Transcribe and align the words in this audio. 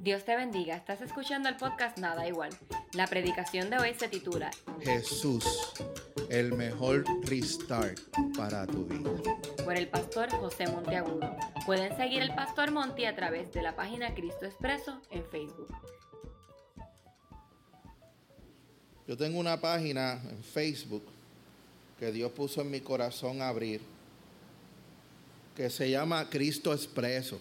Dios 0.00 0.24
te 0.24 0.34
bendiga, 0.34 0.74
estás 0.74 1.00
escuchando 1.02 1.48
el 1.48 1.56
podcast 1.56 1.98
Nada 1.98 2.26
Igual. 2.26 2.50
La 2.94 3.06
predicación 3.06 3.70
de 3.70 3.78
hoy 3.78 3.94
se 3.94 4.08
titula 4.08 4.50
Jesús, 4.82 5.44
el 6.28 6.52
mejor 6.52 7.04
restart 7.22 8.00
para 8.36 8.66
tu 8.66 8.84
vida. 8.86 9.10
por 9.64 9.76
el 9.76 9.88
pastor 9.88 10.30
José 10.30 10.66
Monteagudo. 10.66 11.36
Pueden 11.64 11.96
seguir 11.96 12.22
el 12.22 12.34
pastor 12.34 12.72
Monti 12.72 13.04
a 13.04 13.14
través 13.14 13.52
de 13.52 13.62
la 13.62 13.76
página 13.76 14.12
Cristo 14.14 14.46
Expreso 14.46 15.00
en 15.10 15.24
Facebook. 15.26 15.72
Yo 19.06 19.16
tengo 19.16 19.38
una 19.38 19.60
página 19.60 20.20
en 20.28 20.42
Facebook 20.42 21.04
que 22.00 22.10
Dios 22.10 22.32
puso 22.32 22.62
en 22.62 22.70
mi 22.70 22.80
corazón 22.80 23.40
abrir, 23.40 23.80
que 25.56 25.70
se 25.70 25.88
llama 25.88 26.28
Cristo 26.28 26.72
Expreso. 26.72 27.38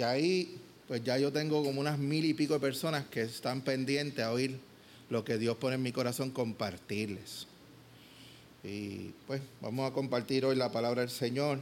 Y 0.00 0.02
ahí, 0.02 0.56
pues 0.88 1.04
ya 1.04 1.18
yo 1.18 1.30
tengo 1.30 1.62
como 1.62 1.78
unas 1.78 1.98
mil 1.98 2.24
y 2.24 2.32
pico 2.32 2.54
de 2.54 2.60
personas 2.60 3.04
que 3.08 3.20
están 3.20 3.60
pendientes 3.60 4.24
a 4.24 4.32
oír 4.32 4.58
lo 5.10 5.26
que 5.26 5.36
Dios 5.36 5.58
pone 5.58 5.74
en 5.74 5.82
mi 5.82 5.92
corazón, 5.92 6.30
compartirles. 6.30 7.46
Y 8.64 9.10
pues 9.26 9.42
vamos 9.60 9.90
a 9.90 9.92
compartir 9.92 10.46
hoy 10.46 10.56
la 10.56 10.72
palabra 10.72 11.02
del 11.02 11.10
Señor, 11.10 11.60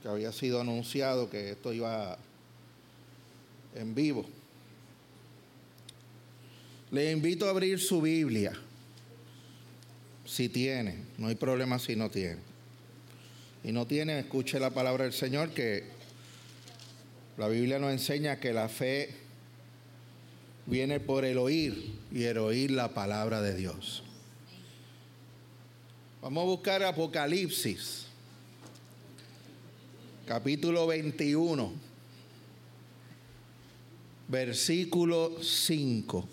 que 0.00 0.06
había 0.06 0.30
sido 0.30 0.60
anunciado 0.60 1.28
que 1.28 1.50
esto 1.50 1.72
iba 1.72 2.16
en 3.74 3.92
vivo. 3.96 4.24
Le 6.92 7.10
invito 7.10 7.48
a 7.48 7.50
abrir 7.50 7.80
su 7.80 8.00
Biblia, 8.00 8.52
si 10.24 10.48
tiene, 10.48 10.98
no 11.18 11.26
hay 11.26 11.34
problema 11.34 11.80
si 11.80 11.96
no 11.96 12.10
tiene. 12.10 12.38
Y 13.64 13.72
no 13.72 13.88
tiene, 13.88 14.20
escuche 14.20 14.60
la 14.60 14.70
palabra 14.70 15.02
del 15.02 15.14
Señor, 15.14 15.50
que 15.50 15.93
la 17.36 17.48
Biblia 17.48 17.78
nos 17.78 17.90
enseña 17.90 18.38
que 18.38 18.52
la 18.52 18.68
fe 18.68 19.10
viene 20.66 21.00
por 21.00 21.24
el 21.24 21.38
oír 21.38 21.98
y 22.12 22.24
el 22.24 22.38
oír 22.38 22.70
la 22.70 22.94
palabra 22.94 23.42
de 23.42 23.54
Dios. 23.54 24.02
Vamos 26.22 26.42
a 26.42 26.46
buscar 26.46 26.82
Apocalipsis, 26.82 28.06
capítulo 30.26 30.86
21, 30.86 31.72
versículo 34.28 35.42
5. 35.42 36.28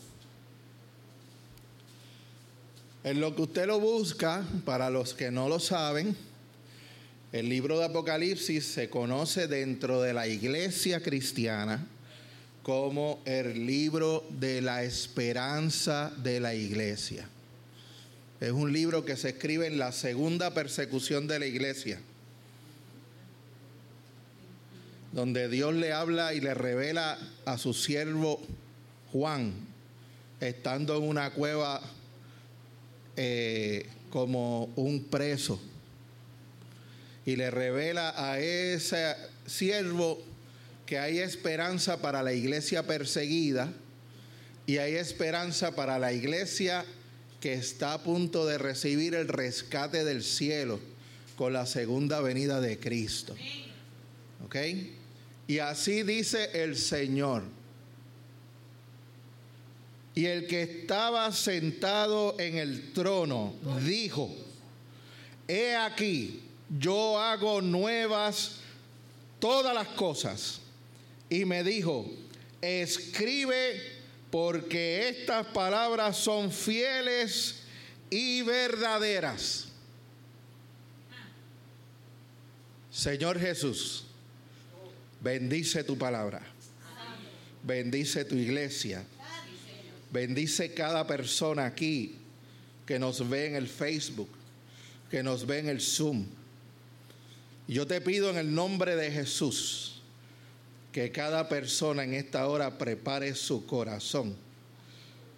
En 3.04 3.20
lo 3.20 3.36
que 3.36 3.42
usted 3.42 3.66
lo 3.66 3.80
busca, 3.80 4.46
para 4.64 4.92
los 4.92 5.16
que 5.16 5.32
no 5.32 5.50
lo 5.50 5.60
saben, 5.60 6.16
el 7.32 7.48
libro 7.48 7.80
de 7.80 7.86
Apocalipsis 7.86 8.66
se 8.66 8.90
conoce 8.90 9.48
dentro 9.48 10.02
de 10.02 10.14
la 10.14 10.28
iglesia 10.28 11.02
cristiana 11.02 11.88
como 12.62 13.22
el 13.26 13.66
libro 13.66 14.26
de 14.30 14.62
la 14.62 14.84
esperanza 14.84 16.12
de 16.18 16.40
la 16.40 16.54
iglesia. 16.54 17.28
Es 18.40 18.52
un 18.52 18.74
libro 18.74 19.06
que 19.06 19.16
se 19.16 19.30
escribe 19.30 19.68
en 19.68 19.78
la 19.78 19.92
segunda 19.92 20.54
persecución 20.54 21.28
de 21.28 21.40
la 21.40 21.46
iglesia, 21.46 22.00
donde 25.14 25.48
Dios 25.48 25.74
le 25.74 25.94
habla 25.94 26.34
y 26.34 26.42
le 26.42 26.54
revela 26.54 27.18
a 27.46 27.58
su 27.58 27.74
siervo 27.74 28.42
Juan, 29.12 29.54
estando 30.40 30.98
en 30.98 31.04
una 31.04 31.32
cueva 31.32 31.82
eh, 33.16 33.88
como 34.10 34.66
un 34.76 35.06
preso, 35.06 35.62
y 37.26 37.36
le 37.36 37.52
revela 37.52 38.14
a 38.16 38.40
ese 38.40 39.16
siervo 39.46 40.22
que 40.86 41.00
hay 41.00 41.20
esperanza 41.20 42.02
para 42.02 42.24
la 42.24 42.34
iglesia 42.34 42.86
perseguida 42.86 43.72
y 44.66 44.78
hay 44.78 44.96
esperanza 44.96 45.76
para 45.76 46.00
la 46.00 46.14
iglesia 46.14 46.86
que 47.40 47.54
está 47.54 47.94
a 47.94 48.04
punto 48.04 48.46
de 48.46 48.58
recibir 48.58 49.16
el 49.16 49.28
rescate 49.28 50.04
del 50.04 50.24
cielo 50.24 50.80
con 51.36 51.54
la 51.54 51.66
segunda 51.66 52.22
venida 52.22 52.62
de 52.62 52.80
Cristo. 52.80 53.36
¿Ok? 54.46 54.56
Y 55.48 55.60
así 55.60 56.04
dice 56.04 56.50
el 56.54 56.78
Señor. 56.78 57.44
Y 60.14 60.26
el 60.26 60.46
que 60.46 60.62
estaba 60.62 61.32
sentado 61.32 62.36
en 62.40 62.58
el 62.58 62.94
trono 62.94 63.56
dijo, 63.86 64.30
he 65.48 65.76
aquí, 65.76 66.42
yo 66.78 67.20
hago 67.20 67.62
nuevas 67.62 68.58
todas 69.40 69.74
las 69.74 69.88
cosas. 69.90 70.62
Y 71.30 71.46
me 71.46 71.64
dijo, 71.64 72.10
escribe 72.62 73.82
porque 74.30 75.10
estas 75.10 75.48
palabras 75.48 76.18
son 76.18 76.52
fieles 76.52 77.64
y 78.10 78.42
verdaderas. 78.42 79.68
Señor 82.92 83.40
Jesús, 83.40 84.04
bendice 85.22 85.84
tu 85.84 85.98
palabra. 85.98 86.42
Bendice 87.64 88.26
tu 88.26 88.36
iglesia. 88.36 89.04
Bendice 90.12 90.74
cada 90.74 91.08
persona 91.08 91.66
aquí 91.66 92.16
que 92.86 93.00
nos 93.00 93.28
ve 93.30 93.48
en 93.48 93.56
el 93.56 93.68
Facebook, 93.68 94.30
que 95.10 95.24
nos 95.24 95.46
ve 95.46 95.60
en 95.60 95.70
el 95.70 95.80
Zoom. 95.80 96.26
Yo 97.68 97.88
te 97.88 98.02
pido 98.02 98.30
en 98.30 98.38
el 98.38 98.54
nombre 98.54 98.96
de 98.96 99.12
Jesús 99.12 100.02
que 100.92 101.12
cada 101.12 101.48
persona 101.48 102.04
en 102.04 102.14
esta 102.14 102.48
hora 102.48 102.78
prepare 102.78 103.34
su 103.36 103.66
corazón 103.66 104.36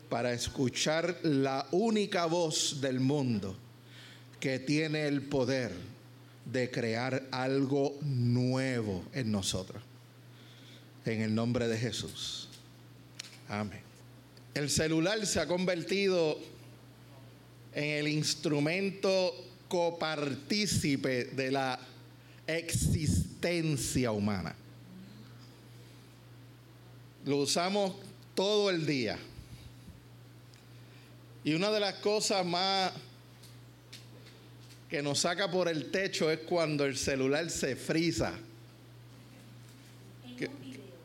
para 0.10 0.34
escuchar 0.34 1.20
la 1.24 1.68
única 1.72 2.26
voz 2.26 2.82
del 2.82 3.00
mundo 3.00 3.56
que 4.40 4.60
tiene 4.60 5.08
el 5.08 5.22
poder 5.22 5.72
de 6.46 6.70
crear 6.70 7.24
algo 7.32 7.98
nuevo 8.02 9.04
en 9.14 9.32
nosotros. 9.32 9.82
En 11.06 11.22
el 11.22 11.34
nombre 11.34 11.68
de 11.68 11.78
Jesús. 11.78 12.50
Amén. 13.48 13.82
El 14.54 14.70
celular 14.70 15.26
se 15.26 15.40
ha 15.40 15.48
convertido 15.48 16.40
en 17.74 17.90
el 18.00 18.08
instrumento 18.08 19.34
copartícipe 19.68 21.26
de 21.26 21.52
la 21.52 21.80
existencia 22.48 24.12
humana. 24.12 24.56
Lo 27.26 27.38
usamos 27.38 27.94
todo 28.36 28.70
el 28.70 28.86
día. 28.86 29.18
Y 31.44 31.54
una 31.54 31.72
de 31.72 31.80
las 31.80 31.96
cosas 31.96 32.46
más 32.46 32.92
que 34.90 35.02
nos 35.02 35.20
saca 35.20 35.50
por 35.50 35.68
el 35.68 35.90
techo 35.92 36.30
es 36.30 36.40
cuando 36.40 36.86
el 36.86 36.98
celular 36.98 37.50
se 37.50 37.76
frisa. 37.76 38.34
Que, 40.38 40.50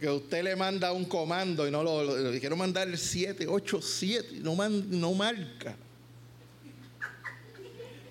que 0.00 0.08
usted 0.08 0.42
le 0.44 0.56
manda 0.56 0.92
un 0.92 1.04
comando 1.04 1.66
y 1.66 1.70
no 1.70 1.82
lo, 1.82 2.30
quiero 2.38 2.56
mandar 2.56 2.88
el 2.88 2.98
7, 2.98 3.46
8, 3.48 3.80
7, 3.82 4.28
no, 4.40 4.54
man- 4.54 4.86
no 5.00 5.12
marca. 5.14 5.76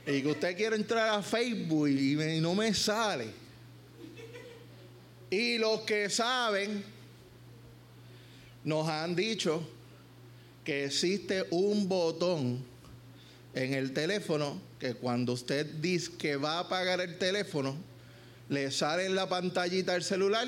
Y 0.07 0.21
que 0.21 0.29
usted 0.29 0.55
quiere 0.55 0.77
entrar 0.77 1.19
a 1.19 1.21
Facebook 1.21 1.89
y, 1.89 2.39
no 2.39 2.55
me 2.55 2.73
sale. 2.73 3.27
Y 5.29 5.57
los 5.57 5.81
que 5.81 6.09
saben 6.09 6.81
nos 8.63 8.87
han 8.87 9.13
dicho 9.15 9.67
que 10.63 10.85
existe 10.85 11.45
un 11.51 11.89
botón 11.89 12.63
en 13.53 13.73
el 13.73 13.91
teléfono 13.91 14.61
que 14.79 14.93
cuando 14.93 15.33
usted 15.33 15.65
dice 15.65 16.11
que 16.17 16.37
va 16.37 16.53
a 16.53 16.59
apagar 16.59 17.01
el 17.01 17.17
teléfono, 17.17 17.75
le 18.47 18.71
sale 18.71 19.07
en 19.07 19.15
la 19.15 19.27
pantallita 19.27 19.91
del 19.91 20.03
celular. 20.03 20.47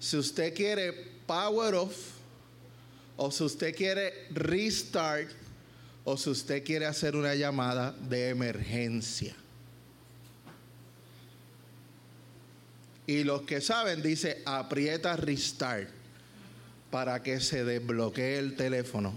Si 0.00 0.16
usted 0.16 0.52
quiere 0.54 0.92
power 1.26 1.74
off, 1.76 1.96
o 3.16 3.30
si 3.30 3.44
usted 3.44 3.76
quiere 3.76 4.26
restart, 4.30 5.30
o 6.04 6.16
si 6.16 6.30
usted 6.30 6.64
quiere 6.64 6.86
hacer 6.86 7.16
una 7.16 7.34
llamada 7.34 7.92
de 7.92 8.30
emergencia. 8.30 9.34
Y 13.06 13.24
los 13.24 13.42
que 13.42 13.60
saben 13.60 14.02
dice 14.02 14.42
aprieta 14.44 15.16
restart 15.16 15.88
para 16.90 17.22
que 17.22 17.40
se 17.40 17.64
desbloquee 17.64 18.38
el 18.38 18.56
teléfono 18.56 19.12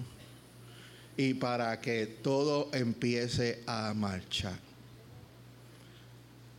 y 1.17 1.33
para 1.33 1.79
que 1.79 2.07
todo 2.07 2.69
empiece 2.73 3.63
a 3.67 3.93
marchar. 3.93 4.57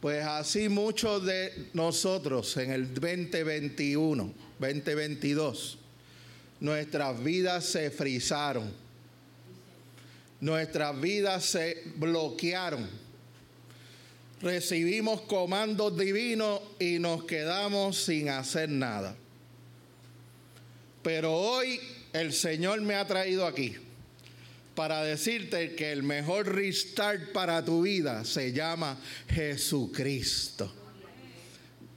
Pues 0.00 0.24
así 0.24 0.68
muchos 0.68 1.24
de 1.24 1.70
nosotros 1.72 2.56
en 2.58 2.70
el 2.70 2.94
2021, 2.94 4.32
2022, 4.58 5.78
nuestras 6.60 7.22
vidas 7.22 7.64
se 7.64 7.90
frizaron, 7.90 8.70
nuestras 10.46 10.98
vidas 11.00 11.44
se 11.44 11.82
bloquearon. 11.96 12.88
recibimos 14.40 15.22
comandos 15.22 15.98
divinos 15.98 16.60
y 16.78 17.00
nos 17.00 17.24
quedamos 17.24 18.04
sin 18.04 18.28
hacer 18.28 18.68
nada. 18.68 19.16
Pero 21.02 21.32
hoy 21.32 21.80
el 22.12 22.32
Señor 22.32 22.80
me 22.82 22.94
ha 22.94 23.04
traído 23.08 23.44
aquí 23.44 23.74
para 24.76 25.02
decirte 25.02 25.74
que 25.74 25.90
el 25.90 26.04
mejor 26.04 26.54
restart 26.54 27.32
para 27.32 27.64
tu 27.64 27.82
vida 27.82 28.24
se 28.24 28.52
llama 28.52 28.96
Jesucristo. 29.28 30.72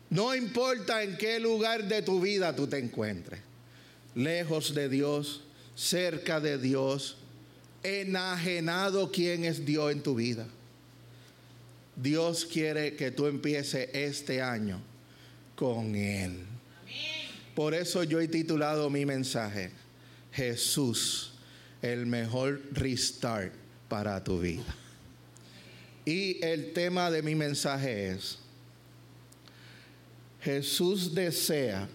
No 0.09 0.33
importa 0.33 1.03
en 1.03 1.17
qué 1.17 1.39
lugar 1.39 1.87
de 1.87 2.01
tu 2.01 2.19
vida 2.19 2.55
tú 2.55 2.65
te 2.65 2.79
encuentres, 2.79 3.41
lejos 4.15 4.73
de 4.73 4.89
Dios, 4.89 5.43
cerca 5.75 6.39
de 6.39 6.57
Dios, 6.57 7.17
enajenado 7.83 9.11
quién 9.11 9.45
es 9.45 9.65
Dios 9.65 9.91
en 9.91 10.01
tu 10.01 10.15
vida. 10.15 10.47
Dios 11.95 12.45
quiere 12.45 12.95
que 12.95 13.11
tú 13.11 13.25
empieces 13.27 13.89
este 13.93 14.41
año 14.41 14.81
con 15.55 15.95
Él. 15.95 16.45
Por 17.55 17.73
eso 17.73 18.03
yo 18.03 18.21
he 18.21 18.27
titulado 18.27 18.89
mi 18.89 19.05
mensaje, 19.05 19.71
Jesús, 20.31 21.33
el 21.81 22.05
mejor 22.05 22.61
restart 22.71 23.53
para 23.89 24.23
tu 24.23 24.39
vida. 24.39 24.63
Y 26.05 26.43
el 26.43 26.71
tema 26.71 27.11
de 27.11 27.21
mi 27.21 27.35
mensaje 27.35 28.11
es, 28.11 28.39
Jesús 30.41 31.13
desea 31.13 31.89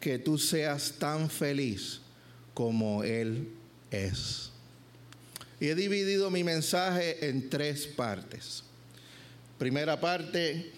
que 0.00 0.18
tú 0.18 0.36
seas 0.36 0.92
tan 0.98 1.30
feliz 1.30 2.00
como 2.54 3.04
Él 3.04 3.48
es. 3.90 4.47
Y 5.60 5.68
he 5.68 5.74
dividido 5.74 6.30
mi 6.30 6.44
mensaje 6.44 7.28
en 7.28 7.50
tres 7.50 7.86
partes. 7.86 8.62
Primera 9.58 9.98
parte, 9.98 10.70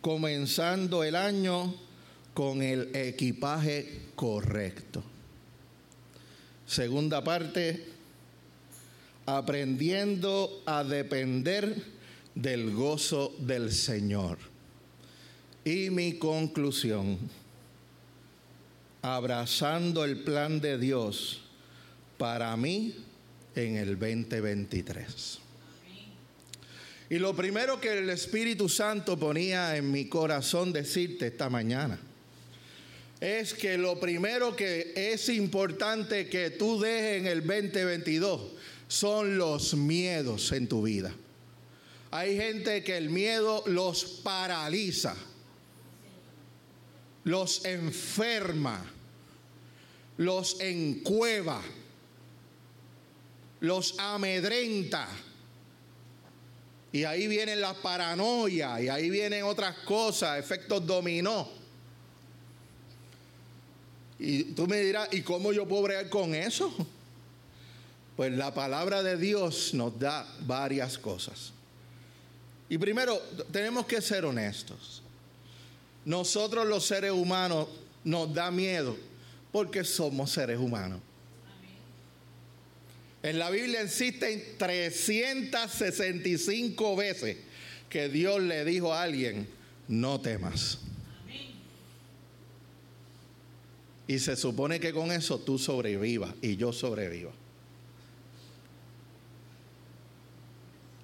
comenzando 0.00 1.04
el 1.04 1.14
año 1.14 1.74
con 2.32 2.62
el 2.62 2.94
equipaje 2.96 4.00
correcto. 4.14 5.02
Segunda 6.66 7.22
parte, 7.22 7.84
aprendiendo 9.26 10.62
a 10.64 10.82
depender 10.82 11.82
del 12.34 12.72
gozo 12.72 13.34
del 13.38 13.70
Señor. 13.70 14.38
Y 15.64 15.90
mi 15.90 16.14
conclusión, 16.14 17.18
abrazando 19.02 20.04
el 20.04 20.22
plan 20.22 20.60
de 20.60 20.78
Dios 20.78 21.39
para 22.20 22.54
mí 22.54 22.94
en 23.54 23.76
el 23.76 23.98
2023. 23.98 25.38
Y 27.08 27.18
lo 27.18 27.34
primero 27.34 27.80
que 27.80 27.96
el 27.96 28.10
Espíritu 28.10 28.68
Santo 28.68 29.18
ponía 29.18 29.74
en 29.74 29.90
mi 29.90 30.04
corazón 30.04 30.70
decirte 30.70 31.28
esta 31.28 31.48
mañana 31.48 31.98
es 33.20 33.54
que 33.54 33.78
lo 33.78 33.98
primero 33.98 34.54
que 34.54 34.92
es 34.94 35.30
importante 35.30 36.28
que 36.28 36.50
tú 36.50 36.78
dejes 36.78 37.22
en 37.22 37.26
el 37.26 37.40
2022 37.40 38.52
son 38.86 39.38
los 39.38 39.72
miedos 39.72 40.52
en 40.52 40.68
tu 40.68 40.82
vida. 40.82 41.14
Hay 42.10 42.36
gente 42.36 42.84
que 42.84 42.98
el 42.98 43.08
miedo 43.08 43.62
los 43.66 44.04
paraliza, 44.22 45.16
los 47.24 47.64
enferma, 47.64 48.84
los 50.18 50.60
encueva, 50.60 51.62
los 53.60 53.98
amedrenta 53.98 55.08
y 56.92 57.04
ahí 57.04 57.28
vienen 57.28 57.60
las 57.60 57.76
paranoia 57.76 58.80
y 58.80 58.88
ahí 58.88 59.10
vienen 59.10 59.44
otras 59.44 59.76
cosas, 59.78 60.38
efectos 60.38 60.84
dominó. 60.84 61.48
Y 64.18 64.44
tú 64.44 64.66
me 64.66 64.80
dirás, 64.80 65.08
¿y 65.12 65.22
cómo 65.22 65.52
yo 65.52 65.66
puedo 65.66 65.82
bregar 65.82 66.08
con 66.08 66.34
eso? 66.34 66.72
Pues 68.16 68.32
la 68.32 68.52
palabra 68.52 69.02
de 69.02 69.16
Dios 69.16 69.72
nos 69.72 69.98
da 69.98 70.26
varias 70.40 70.98
cosas. 70.98 71.52
Y 72.68 72.76
primero, 72.76 73.18
tenemos 73.50 73.86
que 73.86 74.02
ser 74.02 74.26
honestos. 74.26 75.02
Nosotros 76.04 76.66
los 76.66 76.84
seres 76.84 77.12
humanos 77.12 77.68
nos 78.04 78.34
da 78.34 78.50
miedo 78.50 78.96
porque 79.52 79.84
somos 79.84 80.30
seres 80.30 80.58
humanos. 80.58 81.00
En 83.22 83.38
la 83.38 83.50
Biblia 83.50 83.82
existen 83.82 84.42
365 84.56 86.96
veces 86.96 87.36
que 87.88 88.08
Dios 88.08 88.40
le 88.40 88.64
dijo 88.64 88.94
a 88.94 89.02
alguien, 89.02 89.46
no 89.88 90.20
temas. 90.20 90.78
Y 94.06 94.18
se 94.18 94.36
supone 94.36 94.80
que 94.80 94.92
con 94.92 95.12
eso 95.12 95.38
tú 95.38 95.58
sobrevivas 95.58 96.34
y 96.40 96.56
yo 96.56 96.72
sobreviva. 96.72 97.32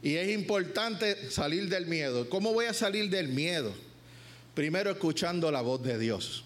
Y 0.02 0.14
es 0.14 0.30
importante 0.30 1.30
salir 1.30 1.68
del 1.68 1.86
miedo. 1.86 2.30
¿Cómo 2.30 2.52
voy 2.52 2.66
a 2.66 2.72
salir 2.72 3.10
del 3.10 3.28
miedo? 3.28 3.74
Primero 4.54 4.90
escuchando 4.90 5.50
la 5.50 5.60
voz 5.60 5.82
de 5.82 5.98
Dios. 5.98 6.44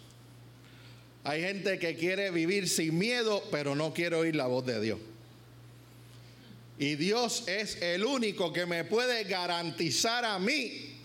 Hay 1.25 1.43
gente 1.43 1.79
que 1.79 1.95
quiere 1.95 2.31
vivir 2.31 2.69
sin 2.69 2.99
miedo, 2.99 3.43
pero 3.51 3.75
no 3.75 3.93
quiere 3.93 4.17
oír 4.17 4.35
la 4.35 4.47
voz 4.47 4.65
de 4.65 4.81
Dios. 4.81 4.99
Y 6.81 6.97
Dios 6.97 7.45
es 7.47 7.77
el 7.83 8.07
único 8.07 8.55
que 8.55 8.65
me 8.65 8.85
puede 8.85 9.25
garantizar 9.25 10.25
a 10.25 10.39
mí 10.39 10.97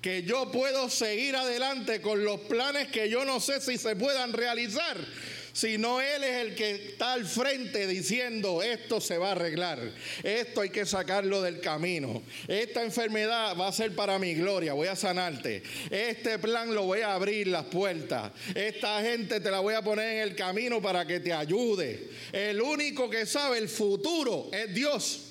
que 0.00 0.22
yo 0.22 0.52
puedo 0.52 0.88
seguir 0.88 1.34
adelante 1.34 2.00
con 2.00 2.24
los 2.24 2.38
planes 2.42 2.86
que 2.88 3.08
yo 3.08 3.24
no 3.24 3.40
sé 3.40 3.60
si 3.60 3.76
se 3.76 3.96
puedan 3.96 4.32
realizar, 4.32 4.96
sino 5.54 6.00
Él 6.00 6.22
es 6.22 6.36
el 6.42 6.54
que 6.54 6.70
está 6.72 7.14
al 7.14 7.24
frente 7.24 7.86
diciendo, 7.86 8.62
esto 8.62 9.00
se 9.00 9.16
va 9.16 9.30
a 9.30 9.32
arreglar, 9.32 9.80
esto 10.22 10.60
hay 10.60 10.68
que 10.68 10.84
sacarlo 10.84 11.40
del 11.40 11.60
camino, 11.60 12.22
esta 12.46 12.82
enfermedad 12.82 13.56
va 13.56 13.68
a 13.68 13.72
ser 13.72 13.94
para 13.94 14.18
mi 14.18 14.34
gloria, 14.34 14.74
voy 14.74 14.88
a 14.88 14.94
sanarte, 14.94 15.62
este 15.90 16.38
plan 16.38 16.74
lo 16.74 16.82
voy 16.82 17.00
a 17.00 17.14
abrir 17.14 17.46
las 17.46 17.64
puertas, 17.64 18.30
esta 18.54 19.00
gente 19.00 19.40
te 19.40 19.50
la 19.50 19.60
voy 19.60 19.74
a 19.74 19.82
poner 19.82 20.16
en 20.16 20.22
el 20.28 20.36
camino 20.36 20.82
para 20.82 21.06
que 21.06 21.18
te 21.18 21.32
ayude. 21.32 22.10
El 22.30 22.60
único 22.60 23.08
que 23.08 23.24
sabe 23.24 23.56
el 23.56 23.70
futuro 23.70 24.50
es 24.52 24.74
Dios. 24.74 25.23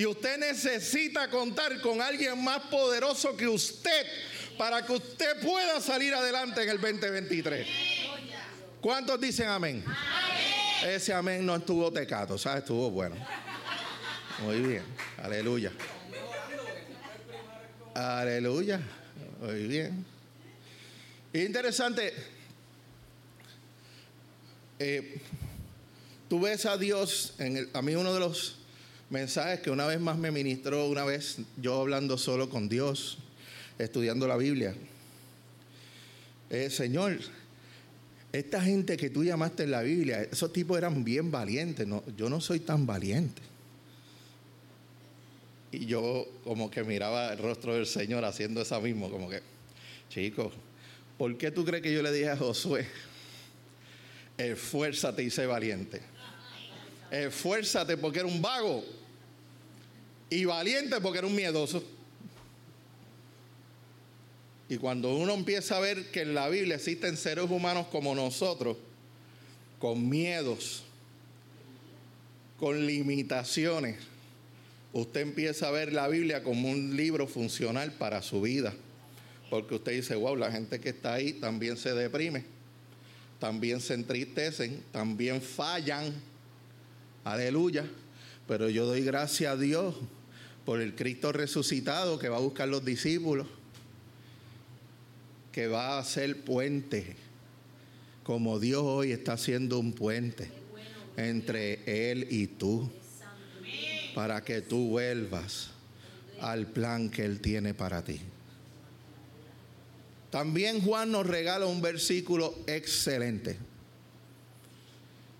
Y 0.00 0.06
usted 0.06 0.38
necesita 0.38 1.28
contar 1.28 1.78
con 1.82 2.00
alguien 2.00 2.42
más 2.42 2.60
poderoso 2.70 3.36
que 3.36 3.46
usted 3.46 4.06
para 4.56 4.82
que 4.86 4.94
usted 4.94 5.42
pueda 5.42 5.78
salir 5.78 6.14
adelante 6.14 6.62
en 6.62 6.70
el 6.70 6.80
2023. 6.80 7.68
¿Cuántos 8.80 9.20
dicen 9.20 9.48
amén? 9.48 9.84
Ese 10.86 11.12
amén 11.12 11.44
no 11.44 11.54
estuvo 11.54 11.92
tecato, 11.92 12.38
¿sabes? 12.38 12.60
Estuvo 12.62 12.90
bueno. 12.90 13.14
Muy 14.38 14.60
bien. 14.60 14.84
Aleluya. 15.22 15.70
Aleluya. 17.94 18.80
Muy 19.38 19.66
bien. 19.66 20.06
Interesante. 21.34 22.14
Eh, 24.78 25.20
tú 26.26 26.40
ves 26.40 26.64
a 26.64 26.78
Dios, 26.78 27.34
en 27.36 27.58
el, 27.58 27.70
a 27.74 27.82
mí 27.82 27.94
uno 27.94 28.14
de 28.14 28.20
los 28.20 28.59
mensajes 29.10 29.60
que 29.60 29.70
una 29.70 29.86
vez 29.86 30.00
más 30.00 30.16
me 30.16 30.30
ministró, 30.30 30.86
una 30.86 31.04
vez 31.04 31.38
yo 31.56 31.80
hablando 31.80 32.16
solo 32.16 32.48
con 32.48 32.68
Dios, 32.68 33.18
estudiando 33.78 34.26
la 34.26 34.36
Biblia. 34.36 34.74
Eh, 36.48 36.70
Señor, 36.70 37.18
esta 38.32 38.62
gente 38.62 38.96
que 38.96 39.10
tú 39.10 39.24
llamaste 39.24 39.64
en 39.64 39.72
la 39.72 39.82
Biblia, 39.82 40.22
esos 40.22 40.52
tipos 40.52 40.78
eran 40.78 41.02
bien 41.04 41.30
valientes, 41.30 41.86
no, 41.86 42.04
yo 42.16 42.30
no 42.30 42.40
soy 42.40 42.60
tan 42.60 42.86
valiente. 42.86 43.42
Y 45.72 45.86
yo 45.86 46.26
como 46.44 46.70
que 46.70 46.82
miraba 46.84 47.32
el 47.32 47.38
rostro 47.38 47.74
del 47.74 47.86
Señor 47.86 48.24
haciendo 48.24 48.62
eso 48.62 48.80
mismo, 48.80 49.10
como 49.10 49.28
que, 49.28 49.40
chicos, 50.08 50.52
¿por 51.18 51.36
qué 51.36 51.50
tú 51.50 51.64
crees 51.64 51.82
que 51.82 51.92
yo 51.92 52.02
le 52.02 52.12
dije 52.12 52.30
a 52.30 52.36
Josué, 52.36 52.86
esfuérzate 54.38 55.22
y 55.24 55.30
sé 55.30 55.46
valiente? 55.46 56.00
Esfuérzate 57.10 57.96
porque 57.96 58.20
era 58.20 58.28
un 58.28 58.40
vago 58.40 58.84
y 60.30 60.44
valiente 60.44 61.00
porque 61.00 61.18
era 61.18 61.26
un 61.26 61.34
miedoso. 61.34 61.82
Y 64.68 64.76
cuando 64.76 65.16
uno 65.16 65.34
empieza 65.34 65.76
a 65.76 65.80
ver 65.80 66.12
que 66.12 66.22
en 66.22 66.32
la 66.32 66.48
Biblia 66.48 66.76
existen 66.76 67.16
seres 67.16 67.50
humanos 67.50 67.88
como 67.90 68.14
nosotros, 68.14 68.76
con 69.80 70.08
miedos, 70.08 70.84
con 72.56 72.86
limitaciones, 72.86 73.96
usted 74.92 75.22
empieza 75.22 75.66
a 75.66 75.72
ver 75.72 75.92
la 75.92 76.06
Biblia 76.06 76.44
como 76.44 76.70
un 76.70 76.96
libro 76.96 77.26
funcional 77.26 77.90
para 77.92 78.22
su 78.22 78.40
vida. 78.42 78.72
Porque 79.50 79.74
usted 79.74 79.92
dice, 79.92 80.14
wow, 80.14 80.36
la 80.36 80.52
gente 80.52 80.78
que 80.78 80.90
está 80.90 81.14
ahí 81.14 81.32
también 81.32 81.76
se 81.76 81.92
deprime, 81.92 82.44
también 83.40 83.80
se 83.80 83.94
entristecen, 83.94 84.84
también 84.92 85.42
fallan. 85.42 86.14
Aleluya. 87.24 87.84
Pero 88.46 88.68
yo 88.68 88.86
doy 88.86 89.02
gracias 89.02 89.52
a 89.52 89.56
Dios 89.56 89.96
por 90.64 90.80
el 90.80 90.94
Cristo 90.94 91.32
resucitado 91.32 92.18
que 92.18 92.28
va 92.28 92.36
a 92.36 92.40
buscar 92.40 92.68
los 92.68 92.84
discípulos, 92.84 93.46
que 95.52 95.66
va 95.66 95.98
a 95.98 96.04
ser 96.04 96.44
puente, 96.44 97.16
como 98.22 98.60
Dios 98.60 98.82
hoy 98.84 99.12
está 99.12 99.32
haciendo 99.32 99.78
un 99.78 99.92
puente 99.92 100.50
entre 101.16 102.10
Él 102.10 102.28
y 102.30 102.46
tú, 102.46 102.90
para 104.14 104.42
que 104.44 104.60
tú 104.60 104.88
vuelvas 104.88 105.70
al 106.40 106.66
plan 106.66 107.10
que 107.10 107.24
Él 107.24 107.40
tiene 107.40 107.74
para 107.74 108.04
ti. 108.04 108.20
También 110.30 110.80
Juan 110.80 111.10
nos 111.10 111.26
regala 111.26 111.66
un 111.66 111.82
versículo 111.82 112.56
excelente 112.66 113.56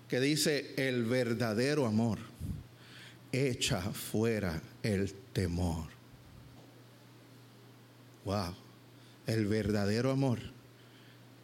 que 0.09 0.19
dice, 0.19 0.73
el 0.75 1.05
verdadero 1.05 1.85
amor 1.85 2.19
echa 3.31 3.79
fuera 3.79 4.61
el 4.83 5.11
temor. 5.33 5.87
Wow, 8.25 8.55
el 9.27 9.47
verdadero 9.47 10.11
amor 10.11 10.39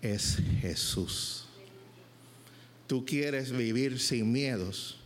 es 0.01 0.37
Jesús. 0.61 1.45
Tú 2.87 3.05
quieres 3.05 3.51
vivir 3.51 3.99
sin 3.99 4.31
miedos, 4.31 4.97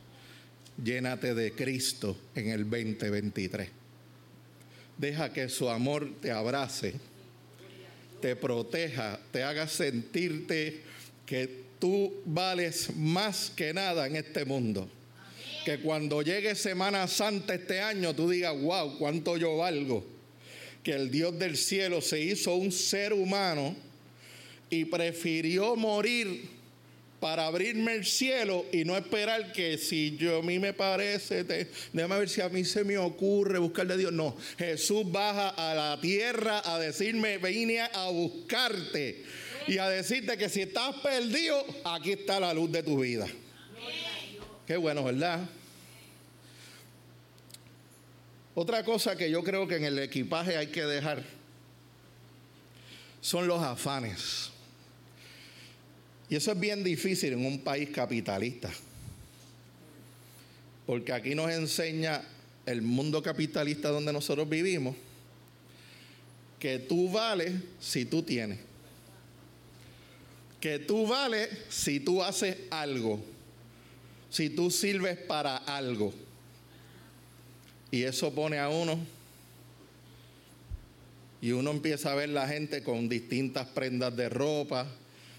llénate 0.83 1.33
de 1.33 1.53
Cristo 1.53 2.17
en 2.35 2.49
el 2.49 2.69
2023. 2.69 3.69
Deja 4.97 5.33
que 5.33 5.49
su 5.49 5.69
amor 5.69 6.11
te 6.21 6.31
abrace, 6.31 6.93
te 8.21 8.35
proteja, 8.35 9.19
te 9.31 9.43
haga 9.43 9.67
sentirte 9.67 10.83
que 11.25 11.63
tú 11.79 12.21
vales 12.25 12.95
más 12.95 13.49
que 13.49 13.73
nada 13.73 14.05
en 14.05 14.17
este 14.17 14.45
mundo. 14.45 14.87
Que 15.65 15.79
cuando 15.79 16.21
llegue 16.21 16.55
Semana 16.55 17.07
Santa 17.07 17.53
este 17.53 17.81
año 17.81 18.15
tú 18.15 18.29
digas, 18.29 18.59
wow, 18.59 18.97
cuánto 18.97 19.37
yo 19.37 19.57
valgo. 19.57 20.03
Que 20.83 20.93
el 20.93 21.11
Dios 21.11 21.37
del 21.37 21.57
cielo 21.57 22.01
se 22.01 22.19
hizo 22.19 22.55
un 22.55 22.71
ser 22.71 23.13
humano 23.13 23.75
y 24.69 24.85
prefirió 24.85 25.75
morir 25.75 26.49
para 27.19 27.45
abrirme 27.45 27.93
el 27.93 28.03
cielo 28.03 28.65
y 28.71 28.83
no 28.83 28.97
esperar 28.97 29.53
que 29.53 29.77
si 29.77 30.17
yo 30.17 30.39
a 30.39 30.41
mí 30.41 30.57
me 30.57 30.73
parece, 30.73 31.43
déjame 31.43 32.17
ver 32.17 32.27
si 32.27 32.41
a 32.41 32.49
mí 32.49 32.65
se 32.65 32.83
me 32.83 32.97
ocurre 32.97 33.59
buscarle 33.59 33.93
a 33.93 33.97
Dios. 33.97 34.11
No, 34.11 34.35
Jesús 34.57 35.09
baja 35.11 35.49
a 35.49 35.75
la 35.75 36.01
tierra 36.01 36.63
a 36.65 36.79
decirme, 36.79 37.37
vine 37.37 37.81
a 37.81 38.09
buscarte 38.09 39.23
y 39.67 39.77
a 39.77 39.87
decirte 39.87 40.35
que 40.35 40.49
si 40.49 40.61
estás 40.61 40.95
perdido, 40.95 41.63
aquí 41.83 42.13
está 42.13 42.39
la 42.39 42.55
luz 42.55 42.71
de 42.71 42.81
tu 42.81 42.99
vida. 42.99 43.27
Qué 44.71 44.77
bueno, 44.77 45.03
¿verdad? 45.03 45.49
Otra 48.55 48.85
cosa 48.85 49.17
que 49.17 49.29
yo 49.29 49.43
creo 49.43 49.67
que 49.67 49.75
en 49.75 49.83
el 49.83 49.99
equipaje 49.99 50.55
hay 50.55 50.67
que 50.67 50.85
dejar 50.85 51.25
son 53.19 53.47
los 53.47 53.61
afanes. 53.61 54.49
Y 56.29 56.37
eso 56.37 56.53
es 56.53 56.59
bien 56.61 56.85
difícil 56.85 57.33
en 57.33 57.45
un 57.45 57.59
país 57.59 57.89
capitalista. 57.89 58.71
Porque 60.85 61.11
aquí 61.11 61.35
nos 61.35 61.51
enseña 61.51 62.23
el 62.65 62.81
mundo 62.81 63.21
capitalista 63.21 63.89
donde 63.89 64.13
nosotros 64.13 64.47
vivimos 64.47 64.95
que 66.59 66.79
tú 66.79 67.11
vales 67.11 67.51
si 67.81 68.05
tú 68.05 68.23
tienes. 68.23 68.59
Que 70.61 70.79
tú 70.79 71.07
vales 71.07 71.49
si 71.67 71.99
tú 71.99 72.23
haces 72.23 72.55
algo. 72.69 73.30
Si 74.31 74.49
tú 74.49 74.71
sirves 74.71 75.17
para 75.17 75.57
algo. 75.57 76.11
Y 77.91 78.01
eso 78.03 78.33
pone 78.33 78.57
a 78.57 78.69
uno. 78.69 78.97
Y 81.41 81.51
uno 81.51 81.69
empieza 81.69 82.11
a 82.11 82.15
ver 82.15 82.29
la 82.29 82.47
gente 82.47 82.81
con 82.81 83.09
distintas 83.09 83.67
prendas 83.67 84.15
de 84.15 84.29
ropa, 84.29 84.87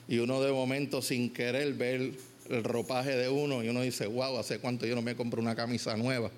y 0.08 0.18
uno 0.18 0.42
de 0.42 0.52
momento 0.52 1.00
sin 1.00 1.32
querer 1.32 1.74
ver 1.74 2.12
el 2.50 2.64
ropaje 2.64 3.16
de 3.16 3.28
uno 3.28 3.62
y 3.62 3.68
uno 3.68 3.82
dice, 3.82 4.06
wow, 4.06 4.36
¿hace 4.36 4.58
cuánto 4.58 4.84
yo 4.84 4.94
no 4.94 5.02
me 5.02 5.16
compro 5.16 5.40
una 5.40 5.54
camisa 5.54 5.96
nueva? 5.96 6.30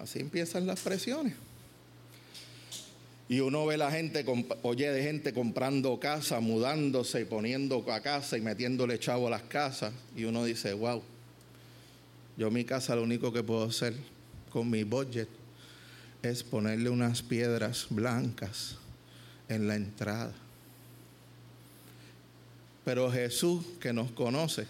Así 0.00 0.20
empiezan 0.20 0.66
las 0.66 0.80
presiones. 0.80 1.34
Y 3.28 3.40
uno 3.40 3.64
ve 3.64 3.78
la 3.78 3.90
gente, 3.90 4.24
oye 4.62 4.90
de 4.90 5.02
gente 5.02 5.32
comprando 5.32 5.98
casa, 5.98 6.40
mudándose 6.40 7.22
y 7.22 7.24
poniendo 7.24 7.84
a 7.90 8.00
casa 8.00 8.36
y 8.36 8.42
metiéndole 8.42 8.98
chavo 8.98 9.28
a 9.28 9.30
las 9.30 9.42
casas. 9.42 9.94
Y 10.14 10.24
uno 10.24 10.44
dice, 10.44 10.74
wow, 10.74 11.02
yo 12.36 12.50
mi 12.50 12.64
casa 12.64 12.94
lo 12.94 13.02
único 13.02 13.32
que 13.32 13.42
puedo 13.42 13.64
hacer 13.64 13.94
con 14.50 14.68
mi 14.68 14.84
budget 14.84 15.28
es 16.22 16.42
ponerle 16.42 16.90
unas 16.90 17.22
piedras 17.22 17.86
blancas 17.88 18.76
en 19.48 19.68
la 19.68 19.76
entrada. 19.76 20.34
Pero 22.84 23.10
Jesús, 23.10 23.64
que 23.80 23.94
nos 23.94 24.10
conoce, 24.10 24.66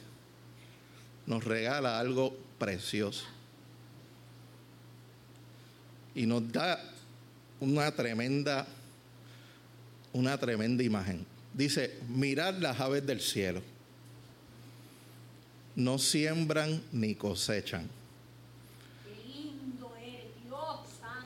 nos 1.27 1.43
regala 1.43 1.99
algo 1.99 2.37
precioso. 2.59 3.25
Y 6.15 6.27
nos 6.27 6.53
da 6.53 6.94
una 7.61 7.91
tremenda, 7.93 8.67
una 10.13 10.39
tremenda 10.39 10.83
imagen. 10.83 11.27
Dice, 11.53 11.99
mirad 12.09 12.59
las 12.59 12.81
aves 12.81 13.07
del 13.07 13.21
cielo. 13.21 13.63
No 15.77 15.99
siembran 15.99 16.83
ni 16.93 17.15
cosechan. 17.15 17.89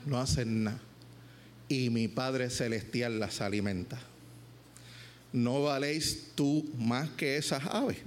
No 0.07 0.19
hacen 0.19 0.65
nada. 0.65 0.81
Y 1.69 1.91
mi 1.91 2.09
Padre 2.09 2.49
Celestial 2.49 3.21
las 3.21 3.43
alimenta. 3.43 3.99
¿no 5.33 5.63
valéis 5.63 6.29
tú 6.35 6.69
más 6.77 7.11
que 7.11 7.37
esas 7.37 7.65
aves? 7.67 7.99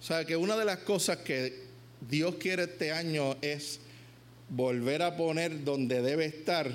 O 0.00 0.02
sea 0.04 0.24
que 0.24 0.36
una 0.36 0.56
de 0.56 0.64
las 0.64 0.78
cosas 0.78 1.18
que 1.18 1.64
Dios 2.08 2.34
quiere 2.36 2.64
este 2.64 2.92
año 2.92 3.36
es 3.40 3.80
volver 4.54 5.02
a 5.02 5.16
poner 5.16 5.64
donde 5.64 6.00
debe 6.00 6.26
estar 6.26 6.70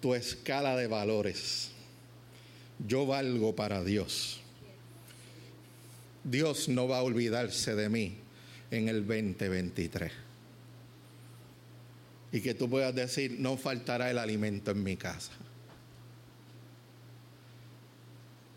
tu 0.00 0.14
escala 0.14 0.76
de 0.76 0.86
valores. 0.86 1.70
Yo 2.86 3.06
valgo 3.06 3.56
para 3.56 3.82
Dios. 3.82 4.40
Dios 6.22 6.68
no 6.68 6.86
va 6.86 6.98
a 6.98 7.02
olvidarse 7.02 7.74
de 7.74 7.88
mí 7.88 8.16
en 8.70 8.88
el 8.88 9.06
2023. 9.06 10.12
Y 12.32 12.40
que 12.40 12.52
tú 12.52 12.68
puedas 12.68 12.94
decir, 12.94 13.36
no 13.38 13.56
faltará 13.56 14.10
el 14.10 14.18
alimento 14.18 14.72
en 14.72 14.82
mi 14.82 14.96
casa. 14.96 15.32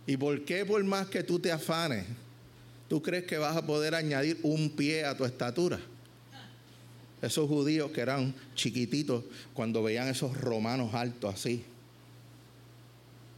¿Y 0.05 0.17
por 0.17 0.43
qué 0.43 0.65
por 0.65 0.83
más 0.83 1.07
que 1.07 1.23
tú 1.23 1.39
te 1.39 1.51
afanes, 1.51 2.05
tú 2.89 3.01
crees 3.01 3.23
que 3.25 3.37
vas 3.37 3.55
a 3.55 3.65
poder 3.65 3.95
añadir 3.95 4.39
un 4.43 4.71
pie 4.71 5.05
a 5.05 5.15
tu 5.15 5.23
estatura? 5.23 5.79
Esos 7.21 7.47
judíos 7.49 7.91
que 7.91 8.01
eran 8.01 8.33
chiquititos, 8.55 9.23
cuando 9.53 9.83
veían 9.83 10.07
esos 10.07 10.37
romanos 10.37 10.93
altos 10.93 11.35
así, 11.35 11.63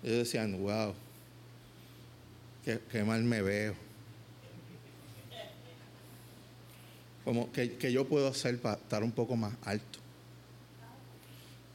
ellos 0.03 0.19
decían, 0.19 0.61
wow, 0.61 0.93
qué, 2.63 3.03
mal 3.03 3.23
me 3.23 3.41
veo. 3.41 3.75
Como 7.23 7.51
que, 7.51 7.73
que 7.73 7.91
yo 7.91 8.07
puedo 8.07 8.27
hacer 8.27 8.59
para 8.59 8.75
estar 8.75 9.03
un 9.03 9.11
poco 9.11 9.35
más 9.35 9.53
alto. 9.63 9.99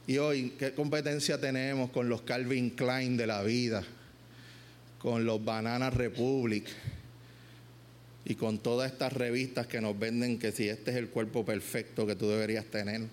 Y 0.05 0.17
hoy, 0.17 0.51
¿qué 0.57 0.73
competencia 0.73 1.39
tenemos 1.39 1.89
con 1.91 2.07
los 2.07 2.21
Calvin 2.21 2.69
Klein 2.69 3.17
de 3.17 3.27
la 3.27 3.43
vida? 3.43 3.83
con 4.97 5.25
los 5.25 5.43
Banana 5.43 5.89
Republic 5.89 6.67
y 8.29 8.35
con 8.35 8.59
todas 8.59 8.91
estas 8.91 9.13
revistas 9.13 9.67
que 9.67 9.79
nos 9.79 9.97
venden 9.97 10.37
que 10.37 10.51
si 10.51 10.67
este 10.67 10.91
es 10.91 10.97
el 10.97 11.07
cuerpo 11.07 11.45
perfecto 11.45 12.05
que 12.05 12.13
tú 12.13 12.27
deberías 12.27 12.65
tener. 12.65 13.07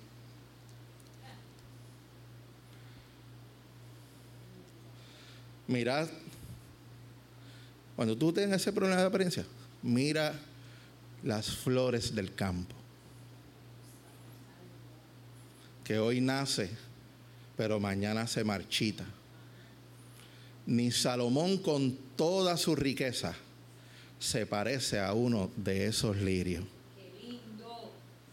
Mira, 5.69 6.09
cuando 7.95 8.19
tú 8.19 8.33
tienes 8.33 8.61
ese 8.61 8.73
problema 8.73 9.03
de 9.03 9.07
apariencia, 9.07 9.47
mira 9.85 10.35
las 11.23 11.49
flores 11.59 12.13
del 12.13 12.35
campo. 12.35 12.75
Que 15.85 16.01
hoy 16.01 16.21
nace, 16.21 16.71
pero 17.57 17.79
mañana 17.79 18.27
se 18.27 18.43
marchita 18.43 19.05
ni 20.67 20.91
Salomón 20.91 21.59
con 21.59 21.97
toda 22.17 22.57
su 22.57 22.75
riqueza 22.75 23.37
se 24.19 24.47
parece 24.47 25.01
a 25.01 25.13
uno 25.13 25.51
de 25.57 25.87
esos 25.87 26.17
lirios. 26.17 26.65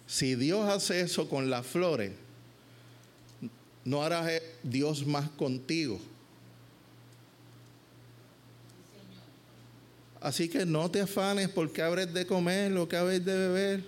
Si 0.08 0.36
Dios 0.36 0.70
hace 0.70 1.02
eso 1.02 1.30
con 1.30 1.50
las 1.50 1.66
flores, 1.66 2.12
no 3.86 4.04
hará 4.04 4.28
Dios 4.62 5.06
más 5.06 5.30
contigo. 5.30 6.00
Así 10.20 10.50
que 10.50 10.66
no 10.66 10.92
te 10.92 11.02
afanes 11.02 11.50
porque 11.50 11.82
abres 11.82 12.14
de 12.14 12.28
comer, 12.28 12.72
lo 12.72 12.88
que 12.88 12.98
habéis 12.98 13.26
de 13.26 13.36
beber, 13.36 13.84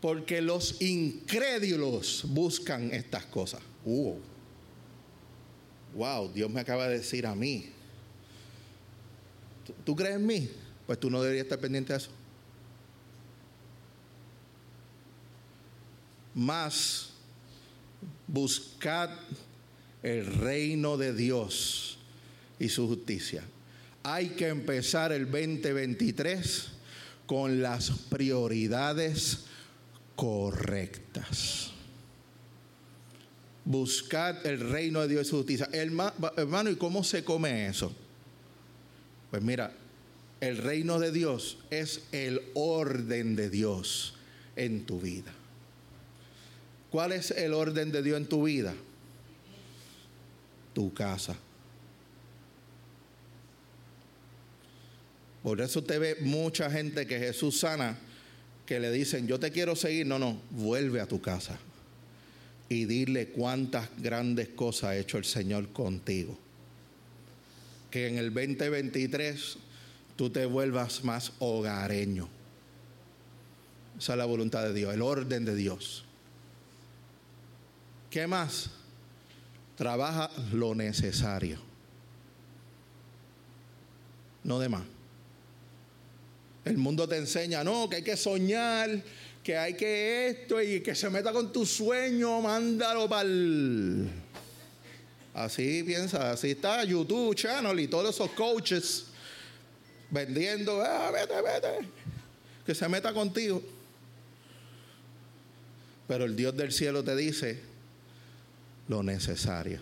Porque 0.00 0.40
los 0.40 0.80
incrédulos 0.80 2.24
buscan 2.28 2.92
estas 2.92 3.24
cosas. 3.24 3.60
Uh. 3.84 4.16
Wow, 5.94 6.30
Dios 6.32 6.50
me 6.50 6.60
acaba 6.60 6.86
de 6.88 6.98
decir 6.98 7.26
a 7.26 7.34
mí. 7.34 7.70
¿Tú, 9.64 9.74
¿Tú 9.82 9.96
crees 9.96 10.16
en 10.16 10.26
mí? 10.26 10.50
Pues 10.86 11.00
tú 11.00 11.10
no 11.10 11.20
deberías 11.20 11.44
estar 11.44 11.58
pendiente 11.58 11.92
de 11.92 11.98
eso. 11.98 12.10
Más 16.34 17.10
buscad 18.26 19.10
el 20.02 20.26
reino 20.26 20.96
de 20.96 21.12
Dios 21.12 21.98
y 22.58 22.68
su 22.68 22.86
justicia. 22.86 23.42
Hay 24.02 24.30
que 24.30 24.48
empezar 24.48 25.12
el 25.12 25.24
2023 25.24 26.68
con 27.26 27.60
las 27.60 27.90
prioridades 27.90 29.46
correctas. 30.14 31.72
Buscad 33.64 34.46
el 34.46 34.60
reino 34.60 35.00
de 35.00 35.08
Dios 35.08 35.26
y 35.26 35.30
su 35.30 35.36
justicia. 35.38 35.68
Hermano, 35.72 36.70
¿y 36.70 36.76
cómo 36.76 37.02
se 37.02 37.24
come 37.24 37.66
eso? 37.66 37.92
Pues 39.30 39.42
mira, 39.42 39.72
el 40.40 40.58
reino 40.58 40.98
de 40.98 41.12
Dios 41.12 41.58
es 41.70 42.02
el 42.12 42.40
orden 42.54 43.36
de 43.36 43.50
Dios 43.50 44.14
en 44.54 44.84
tu 44.84 45.00
vida. 45.00 45.32
¿Cuál 46.90 47.12
es 47.12 47.30
el 47.30 47.52
orden 47.54 47.92
de 47.92 48.02
Dios 48.02 48.18
en 48.18 48.26
tu 48.26 48.44
vida? 48.44 48.74
Tu 50.74 50.92
casa. 50.92 51.36
Por 55.42 55.60
eso 55.60 55.82
te 55.84 55.98
ve 55.98 56.16
mucha 56.20 56.70
gente 56.70 57.06
que 57.06 57.18
Jesús 57.18 57.60
sana, 57.60 57.96
que 58.66 58.80
le 58.80 58.90
dicen, 58.90 59.26
yo 59.26 59.38
te 59.38 59.50
quiero 59.50 59.76
seguir. 59.76 60.06
No, 60.06 60.18
no, 60.18 60.40
vuelve 60.50 61.00
a 61.00 61.06
tu 61.06 61.20
casa 61.20 61.58
y 62.68 62.84
dile 62.84 63.28
cuántas 63.28 63.88
grandes 63.98 64.48
cosas 64.48 64.90
ha 64.90 64.96
hecho 64.96 65.18
el 65.18 65.24
Señor 65.24 65.68
contigo. 65.68 66.36
Que 67.90 68.08
en 68.08 68.18
el 68.18 68.34
2023 68.34 69.58
tú 70.16 70.30
te 70.30 70.46
vuelvas 70.46 71.04
más 71.04 71.32
hogareño. 71.38 72.28
Esa 73.98 74.12
es 74.12 74.18
la 74.18 74.24
voluntad 74.24 74.62
de 74.64 74.72
Dios, 74.72 74.92
el 74.92 75.02
orden 75.02 75.44
de 75.44 75.54
Dios. 75.54 76.04
¿Qué 78.10 78.26
más? 78.26 78.70
Trabaja 79.76 80.30
lo 80.52 80.74
necesario. 80.74 81.58
No 84.44 84.58
de 84.58 84.68
más. 84.68 84.82
El 86.64 86.78
mundo 86.78 87.08
te 87.08 87.16
enseña, 87.16 87.62
no, 87.62 87.88
que 87.88 87.96
hay 87.96 88.02
que 88.02 88.16
soñar, 88.16 89.02
que 89.42 89.56
hay 89.56 89.74
que 89.74 90.28
esto 90.28 90.60
y 90.60 90.80
que 90.80 90.94
se 90.94 91.08
meta 91.10 91.32
con 91.32 91.52
tu 91.52 91.64
sueño, 91.64 92.40
mándalo 92.40 93.08
para. 93.08 93.28
Así 95.34 95.82
piensa, 95.84 96.32
así 96.32 96.52
está 96.52 96.82
YouTube 96.84 97.34
Channel 97.34 97.78
y 97.78 97.88
todos 97.88 98.14
esos 98.14 98.30
coaches 98.30 99.06
vendiendo, 100.10 100.82
ah, 100.82 101.10
vete, 101.10 101.34
vete, 101.42 101.88
que 102.64 102.74
se 102.74 102.88
meta 102.88 103.12
contigo. 103.12 103.62
Pero 106.08 106.24
el 106.24 106.36
Dios 106.36 106.56
del 106.56 106.72
cielo 106.72 107.02
te 107.02 107.16
dice 107.16 107.60
lo 108.88 109.02
necesario. 109.02 109.80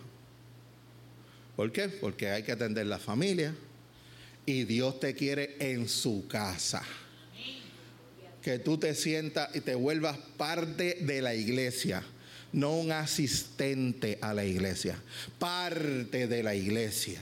¿Por 1.56 1.70
qué? 1.70 1.88
Porque 1.88 2.30
hay 2.30 2.42
que 2.42 2.52
atender 2.52 2.86
la 2.86 2.98
familia 2.98 3.54
y 4.46 4.64
Dios 4.64 5.00
te 5.00 5.14
quiere 5.14 5.56
en 5.60 5.88
su 5.88 6.26
casa. 6.26 6.82
Que 8.42 8.58
tú 8.58 8.76
te 8.76 8.94
sientas 8.94 9.54
y 9.54 9.60
te 9.60 9.74
vuelvas 9.74 10.18
parte 10.36 10.98
de 11.00 11.22
la 11.22 11.34
iglesia, 11.34 12.02
no 12.52 12.76
un 12.76 12.92
asistente 12.92 14.18
a 14.20 14.34
la 14.34 14.44
iglesia, 14.44 14.98
parte 15.38 16.26
de 16.26 16.42
la 16.42 16.54
iglesia. 16.54 17.20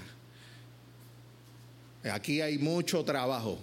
Aquí 2.10 2.40
hay 2.40 2.58
mucho 2.58 3.04
trabajo. 3.04 3.58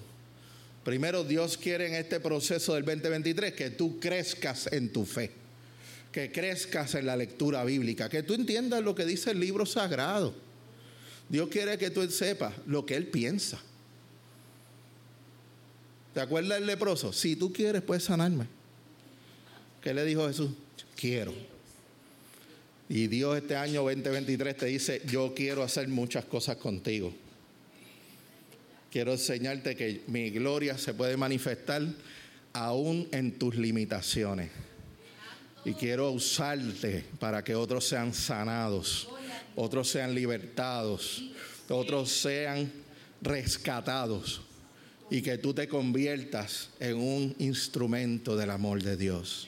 Primero 0.83 1.23
Dios 1.23 1.57
quiere 1.57 1.87
en 1.87 1.95
este 1.95 2.19
proceso 2.19 2.73
del 2.73 2.85
2023 2.85 3.53
que 3.53 3.69
tú 3.71 3.99
crezcas 3.99 4.71
en 4.71 4.91
tu 4.93 5.05
fe, 5.05 5.31
que 6.11 6.31
crezcas 6.31 6.95
en 6.95 7.05
la 7.05 7.17
lectura 7.17 7.63
bíblica, 7.65 8.09
que 8.09 8.23
tú 8.23 8.33
entiendas 8.33 8.81
lo 8.81 8.95
que 8.95 9.05
dice 9.05 9.31
el 9.31 9.39
libro 9.39 9.65
sagrado. 9.65 10.33
Dios 11.27 11.49
quiere 11.49 11.77
que 11.77 11.89
tú 11.89 12.09
sepas 12.09 12.53
lo 12.65 12.85
que 12.85 12.95
Él 12.95 13.07
piensa. 13.07 13.59
¿Te 16.13 16.21
acuerdas 16.21 16.57
del 16.59 16.67
leproso? 16.67 17.13
Si 17.13 17.35
tú 17.35 17.53
quieres, 17.53 17.81
puedes 17.81 18.05
sanarme. 18.05 18.47
¿Qué 19.83 19.93
le 19.93 20.03
dijo 20.05 20.27
Jesús? 20.27 20.51
Quiero. 20.95 21.33
Y 22.87 23.05
Dios 23.07 23.37
este 23.37 23.55
año 23.55 23.83
2023 23.83 24.57
te 24.57 24.65
dice, 24.65 25.01
yo 25.05 25.33
quiero 25.35 25.61
hacer 25.61 25.87
muchas 25.87 26.25
cosas 26.25 26.57
contigo 26.57 27.13
quiero 28.91 29.13
enseñarte 29.13 29.75
que 29.75 30.03
mi 30.07 30.29
gloria 30.29 30.77
se 30.77 30.93
puede 30.93 31.17
manifestar 31.17 31.83
aún 32.53 33.07
en 33.11 33.37
tus 33.37 33.55
limitaciones. 33.55 34.49
Y 35.65 35.73
quiero 35.73 36.11
usarte 36.11 37.03
para 37.19 37.43
que 37.43 37.53
otros 37.53 37.85
sean 37.85 38.13
sanados, 38.13 39.09
otros 39.55 39.89
sean 39.89 40.15
libertados, 40.15 41.23
otros 41.67 42.11
sean 42.11 42.71
rescatados 43.21 44.41
y 45.09 45.21
que 45.21 45.37
tú 45.37 45.53
te 45.53 45.67
conviertas 45.67 46.69
en 46.79 46.95
un 46.95 47.35
instrumento 47.39 48.37
del 48.37 48.51
amor 48.51 48.81
de 48.81 48.95
Dios. 48.95 49.47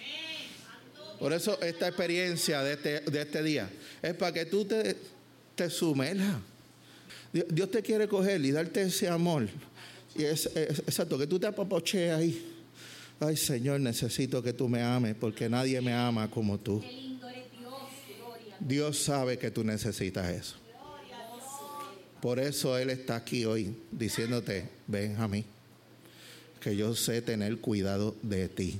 Por 1.19 1.33
eso 1.33 1.59
esta 1.61 1.87
experiencia 1.87 2.61
de 2.63 2.73
este, 2.73 2.99
de 3.01 3.21
este 3.21 3.43
día 3.43 3.69
es 4.01 4.13
para 4.15 4.33
que 4.33 4.45
tú 4.45 4.65
te, 4.65 4.97
te 5.55 5.69
sumerjas 5.69 6.37
Dios 7.31 7.71
te 7.71 7.81
quiere 7.81 8.07
coger 8.07 8.43
y 8.43 8.51
darte 8.51 8.81
ese 8.81 9.07
amor. 9.07 9.47
Y 10.15 10.23
es, 10.23 10.47
exacto, 10.55 11.17
que 11.17 11.27
tú 11.27 11.39
te 11.39 11.47
apapocheas 11.47 12.19
ahí. 12.19 12.47
Ay, 13.19 13.37
Señor, 13.37 13.79
necesito 13.79 14.41
que 14.41 14.51
tú 14.51 14.67
me 14.67 14.81
ames 14.81 15.15
porque 15.15 15.47
nadie 15.47 15.79
me 15.79 15.93
ama 15.93 16.29
como 16.29 16.57
tú. 16.57 16.83
Dios 18.59 18.97
sabe 18.97 19.37
que 19.37 19.51
tú 19.51 19.63
necesitas 19.63 20.29
eso. 20.29 20.55
Por 22.21 22.39
eso 22.39 22.77
Él 22.77 22.91
está 22.91 23.15
aquí 23.15 23.45
hoy 23.45 23.75
diciéndote, 23.91 24.69
ven 24.85 25.15
a 25.19 25.27
mí, 25.27 25.43
que 26.59 26.75
yo 26.75 26.95
sé 26.95 27.21
tener 27.21 27.57
cuidado 27.57 28.15
de 28.21 28.47
ti. 28.47 28.79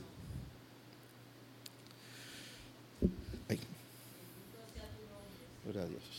Ay. 3.50 3.60
Gloria 5.64 5.82
a 5.82 5.86
Dios. 5.86 6.11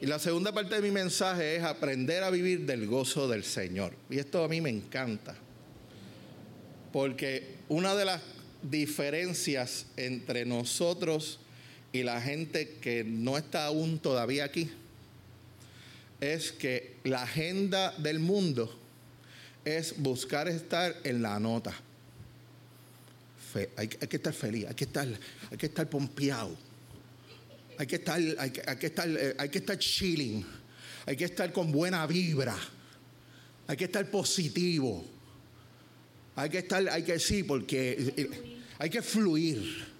Y 0.00 0.06
la 0.06 0.18
segunda 0.18 0.52
parte 0.52 0.74
de 0.74 0.82
mi 0.82 0.90
mensaje 0.90 1.56
es 1.56 1.62
aprender 1.62 2.22
a 2.22 2.30
vivir 2.30 2.66
del 2.66 2.86
gozo 2.86 3.28
del 3.28 3.44
Señor. 3.44 3.94
Y 4.10 4.18
esto 4.18 4.44
a 4.44 4.48
mí 4.48 4.60
me 4.60 4.68
encanta. 4.68 5.34
Porque 6.92 7.56
una 7.68 7.94
de 7.94 8.04
las 8.04 8.20
diferencias 8.62 9.86
entre 9.96 10.44
nosotros 10.44 11.38
y 11.92 12.02
la 12.02 12.20
gente 12.20 12.76
que 12.80 13.04
no 13.04 13.38
está 13.38 13.66
aún 13.66 13.98
todavía 13.98 14.44
aquí 14.44 14.70
es 16.20 16.52
que 16.52 16.96
la 17.04 17.22
agenda 17.22 17.92
del 17.98 18.18
mundo 18.18 18.78
es 19.64 19.94
buscar 19.98 20.46
estar 20.48 20.94
en 21.04 21.22
la 21.22 21.40
nota. 21.40 21.74
hay, 23.76 23.88
que 23.88 24.16
estar 24.16 24.34
feliz, 24.34 24.66
hay 24.68 24.74
que 24.74 24.84
estar, 24.84 25.08
hay 25.50 25.56
que 25.56 25.66
estar 25.66 25.88
pompeado 25.88 26.56
hay 27.78 27.86
que 27.86 27.96
estar, 27.96 28.18
hay 28.18 28.50
que, 28.50 28.86
estar, 28.86 29.08
eh, 29.08 29.34
hay 29.38 29.48
que 29.48 29.58
estar 29.58 29.78
chilling, 29.78 30.44
hay 31.04 31.16
que 31.16 31.24
estar 31.24 31.52
con 31.52 31.70
buena 31.70 32.06
vibra, 32.06 32.56
hay 33.66 33.76
que 33.76 33.84
estar 33.84 34.10
positivo, 34.10 35.04
hay 36.34 36.50
que 36.50 36.58
estar, 36.58 36.88
hay 36.88 37.02
que 37.02 37.18
sí, 37.18 37.42
porque 37.42 38.12
eh, 38.16 38.30
hay 38.78 38.90
que 38.90 39.02
fluir. 39.02 39.96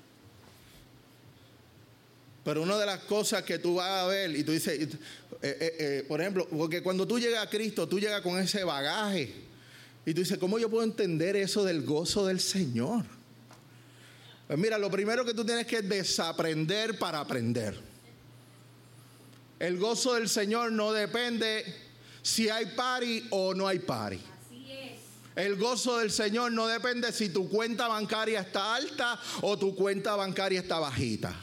Pero 2.45 2.63
una 2.63 2.79
de 2.79 2.87
las 2.87 3.01
cosas 3.01 3.43
que 3.43 3.59
tú 3.59 3.75
vas 3.75 4.05
a 4.05 4.07
ver, 4.07 4.37
y 4.37 4.45
tú 4.45 4.53
dices, 4.53 4.89
eh, 5.43 6.05
por 6.07 6.21
ejemplo, 6.21 6.47
porque 6.49 6.81
cuando 6.81 7.07
tú 7.07 7.19
llegas 7.19 7.45
a 7.45 7.51
Cristo, 7.51 7.89
tú 7.89 7.99
llegas 7.99 8.21
con 8.21 8.39
ese 8.39 8.63
bagaje. 8.63 9.47
Y 10.07 10.15
tú 10.15 10.21
dices, 10.21 10.39
¿cómo 10.39 10.61
yo 10.61 10.71
puedo 10.71 10.85
entender 10.85 11.35
eso 11.35 11.65
del 11.65 11.83
gozo 11.83 12.25
del 12.27 12.39
Señor? 12.39 13.16
Pues 14.47 14.59
mira, 14.59 14.79
lo 14.79 14.91
primero 14.91 15.25
que 15.25 15.35
tú 15.35 15.45
tienes 15.45 15.67
que 15.67 15.83
desaprender 15.83 16.99
para 16.99 17.21
aprender. 17.21 17.79
El 19.59 19.79
gozo 19.79 20.15
del 20.15 20.29
Señor 20.29 20.71
no 20.71 20.93
depende 20.93 21.65
si 22.23 22.49
hay 22.49 22.67
pari 22.77 23.27
o 23.31 23.55
no 23.55 23.67
hay 23.67 23.79
pari. 23.81 24.21
El 25.35 25.57
gozo 25.57 25.99
del 25.99 26.11
Señor 26.11 26.53
no 26.53 26.67
depende 26.67 27.13
si 27.13 27.29
tu 27.29 27.49
cuenta 27.49 27.89
bancaria 27.89 28.41
está 28.41 28.75
alta 28.75 29.21
o 29.43 29.59
tu 29.59 29.75
cuenta 29.75 30.17
bancaria 30.17 30.61
está 30.61 30.79
bajita. 30.79 31.35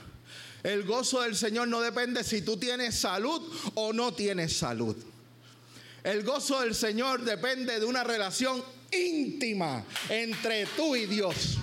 El 0.64 0.84
gozo 0.84 1.22
del 1.22 1.36
Señor 1.36 1.68
no 1.68 1.82
depende 1.82 2.24
si 2.24 2.42
tú 2.42 2.58
tienes 2.58 2.96
salud 2.96 3.42
o 3.76 3.94
no 3.94 4.14
tienes 4.14 4.58
salud. 4.58 4.96
El 6.04 6.24
gozo 6.24 6.62
del 6.62 6.74
Señor 6.74 7.24
depende 7.24 7.80
de 7.80 7.86
una 7.86 8.04
relación 8.04 8.64
íntima 8.92 9.84
entre 10.10 10.66
tú 10.68 10.96
y 10.96 11.06
Dios. 11.06 11.58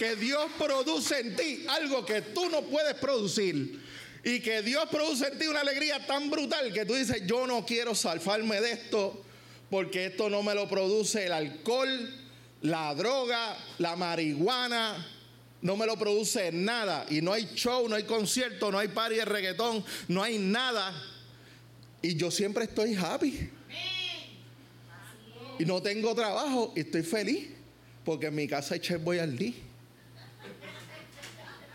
Que 0.00 0.16
Dios 0.16 0.46
produce 0.56 1.20
en 1.20 1.36
ti 1.36 1.66
algo 1.68 2.06
que 2.06 2.22
tú 2.22 2.48
no 2.48 2.62
puedes 2.62 2.94
producir. 2.94 3.78
Y 4.24 4.40
que 4.40 4.62
Dios 4.62 4.86
produce 4.90 5.26
en 5.26 5.38
ti 5.38 5.46
una 5.46 5.60
alegría 5.60 6.06
tan 6.06 6.30
brutal 6.30 6.72
que 6.72 6.86
tú 6.86 6.94
dices, 6.94 7.26
yo 7.26 7.46
no 7.46 7.66
quiero 7.66 7.94
salvarme 7.94 8.62
de 8.62 8.72
esto 8.72 9.22
porque 9.68 10.06
esto 10.06 10.30
no 10.30 10.42
me 10.42 10.54
lo 10.54 10.66
produce 10.70 11.26
el 11.26 11.32
alcohol, 11.32 12.14
la 12.62 12.94
droga, 12.94 13.54
la 13.76 13.94
marihuana, 13.94 15.06
no 15.60 15.76
me 15.76 15.84
lo 15.84 15.98
produce 15.98 16.50
nada. 16.50 17.04
Y 17.10 17.20
no 17.20 17.34
hay 17.34 17.50
show, 17.54 17.86
no 17.86 17.94
hay 17.94 18.04
concierto, 18.04 18.72
no 18.72 18.78
hay 18.78 18.88
party 18.88 19.16
de 19.16 19.26
reggaetón, 19.26 19.84
no 20.08 20.22
hay 20.22 20.38
nada. 20.38 20.94
Y 22.00 22.16
yo 22.16 22.30
siempre 22.30 22.64
estoy 22.64 22.94
happy. 22.94 23.50
Y 25.58 25.66
no 25.66 25.82
tengo 25.82 26.14
trabajo 26.14 26.72
y 26.74 26.80
estoy 26.80 27.02
feliz 27.02 27.50
porque 28.02 28.28
en 28.28 28.34
mi 28.34 28.48
casa 28.48 28.72
hay 28.72 28.80
chef 28.80 29.02
día. 29.04 29.69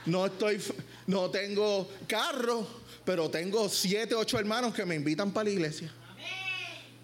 No 0.05 0.25
estoy, 0.25 0.61
no 1.07 1.29
tengo 1.29 1.89
carro, 2.07 2.67
pero 3.03 3.29
tengo 3.29 3.69
siete, 3.69 4.15
ocho 4.15 4.39
hermanos 4.39 4.73
que 4.73 4.85
me 4.85 4.95
invitan 4.95 5.31
para 5.31 5.45
la 5.45 5.51
iglesia. 5.51 5.91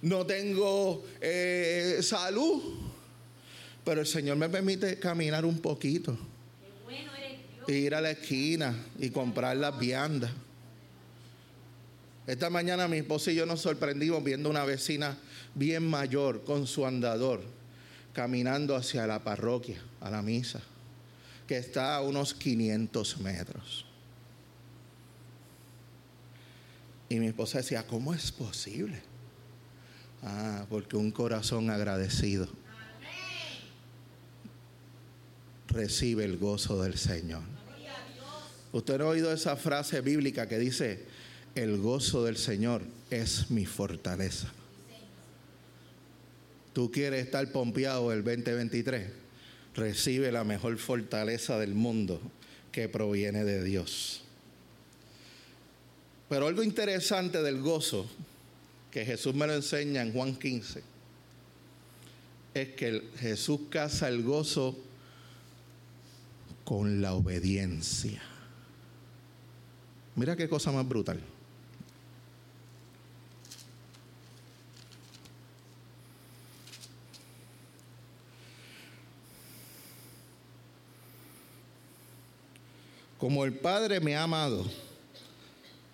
No 0.01 0.25
tengo 0.25 1.05
eh, 1.19 1.99
salud, 2.01 2.61
pero 3.83 4.01
el 4.01 4.07
Señor 4.07 4.37
me 4.37 4.49
permite 4.49 4.99
caminar 4.99 5.45
un 5.45 5.59
poquito. 5.59 6.17
Ir 7.67 7.95
a 7.95 8.01
la 8.01 8.11
esquina 8.11 8.75
y 8.99 9.11
comprar 9.11 9.55
las 9.55 9.77
viandas. 9.79 10.31
Esta 12.27 12.49
mañana 12.49 12.87
mi 12.87 12.97
esposa 12.97 13.31
y 13.31 13.35
yo 13.35 13.45
nos 13.45 13.61
sorprendimos 13.61 14.23
viendo 14.23 14.49
una 14.49 14.65
vecina 14.65 15.17
bien 15.55 15.87
mayor 15.87 16.43
con 16.43 16.67
su 16.67 16.85
andador 16.85 17.41
caminando 18.13 18.75
hacia 18.75 19.07
la 19.07 19.23
parroquia, 19.23 19.81
a 20.01 20.09
la 20.09 20.21
misa, 20.21 20.61
que 21.51 21.57
está 21.57 21.97
a 21.97 22.01
unos 22.01 22.33
500 22.33 23.19
metros. 23.19 23.85
Y 27.09 27.19
mi 27.19 27.27
esposa 27.27 27.57
decía, 27.57 27.85
¿cómo 27.85 28.13
es 28.13 28.31
posible? 28.31 29.01
Ah, 30.23 30.65
porque 30.69 30.95
un 30.95 31.11
corazón 31.11 31.69
agradecido 31.69 32.47
recibe 35.67 36.23
el 36.23 36.37
gozo 36.37 36.81
del 36.83 36.97
Señor. 36.97 37.43
Usted 38.71 39.01
ha 39.01 39.07
oído 39.07 39.33
esa 39.33 39.57
frase 39.57 39.99
bíblica 39.99 40.47
que 40.47 40.57
dice, 40.57 41.03
el 41.55 41.77
gozo 41.79 42.23
del 42.23 42.37
Señor 42.37 42.81
es 43.09 43.51
mi 43.51 43.65
fortaleza. 43.65 44.47
Tú 46.71 46.89
quieres 46.93 47.25
estar 47.25 47.45
pompeado 47.51 48.13
el 48.13 48.23
2023, 48.23 49.20
recibe 49.75 50.31
la 50.31 50.43
mejor 50.43 50.77
fortaleza 50.77 51.57
del 51.59 51.73
mundo 51.73 52.21
que 52.71 52.89
proviene 52.89 53.43
de 53.43 53.63
Dios. 53.63 54.23
Pero 56.29 56.47
algo 56.47 56.63
interesante 56.63 57.41
del 57.43 57.61
gozo, 57.61 58.09
que 58.89 59.05
Jesús 59.05 59.33
me 59.35 59.47
lo 59.47 59.53
enseña 59.53 60.01
en 60.01 60.13
Juan 60.13 60.35
15, 60.35 60.81
es 62.53 62.69
que 62.69 63.03
Jesús 63.17 63.61
casa 63.69 64.07
el 64.07 64.23
gozo 64.23 64.77
con 66.63 67.01
la 67.01 67.13
obediencia. 67.13 68.21
Mira 70.15 70.35
qué 70.35 70.47
cosa 70.49 70.71
más 70.71 70.87
brutal. 70.87 71.19
Como 83.21 83.45
el 83.45 83.53
Padre 83.53 83.99
me 83.99 84.15
ha 84.15 84.23
amado, 84.23 84.65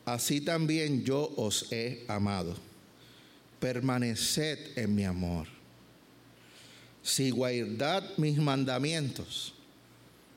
así 0.06 0.40
también 0.40 1.04
yo 1.04 1.30
os 1.36 1.70
he 1.74 2.06
amado. 2.08 2.56
Permaneced 3.60 4.78
en 4.78 4.96
mi 4.96 5.04
amor. 5.04 5.46
Si 7.04 7.30
guardad 7.32 8.02
mis 8.16 8.38
mandamientos, 8.38 9.54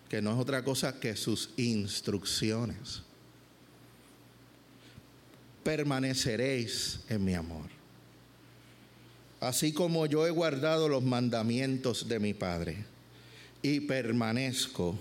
que 0.09 0.21
no 0.21 0.33
es 0.33 0.41
otra 0.41 0.65
cosa 0.65 0.99
que 0.99 1.15
sus 1.15 1.51
instrucciones, 1.57 3.03
permaneceréis 5.63 6.99
en 7.09 7.25
mi 7.25 7.35
amor. 7.35 7.71
Así 9.39 9.73
como 9.73 10.07
yo 10.07 10.27
he 10.27 10.31
guardado 10.31 10.89
los 10.89 11.05
mandamientos 11.05 12.09
de 12.09 12.19
mi 12.19 12.35
Padre 12.35 12.85
y 13.63 13.79
permanezco 13.79 14.99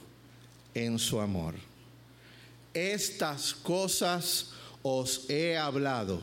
en 0.76 1.00
su 1.00 1.20
amor 1.20 1.69
estas 2.74 3.54
cosas 3.54 4.52
os 4.84 5.30
he 5.30 5.58
hablado 5.58 6.22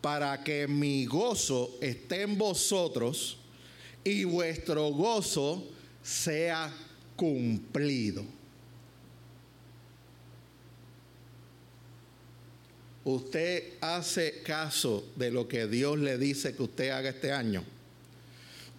para 0.00 0.42
que 0.42 0.66
mi 0.68 1.06
gozo 1.06 1.76
esté 1.80 2.22
en 2.22 2.38
vosotros 2.38 3.38
y 4.04 4.24
vuestro 4.24 4.88
gozo 4.90 5.64
sea 6.02 6.72
cumplido. 7.16 8.24
Usted 13.04 13.74
hace 13.80 14.42
caso 14.42 15.04
de 15.14 15.30
lo 15.30 15.46
que 15.46 15.66
Dios 15.66 15.98
le 15.98 16.18
dice 16.18 16.56
que 16.56 16.62
usted 16.64 16.90
haga 16.90 17.10
este 17.10 17.30
año. 17.30 17.64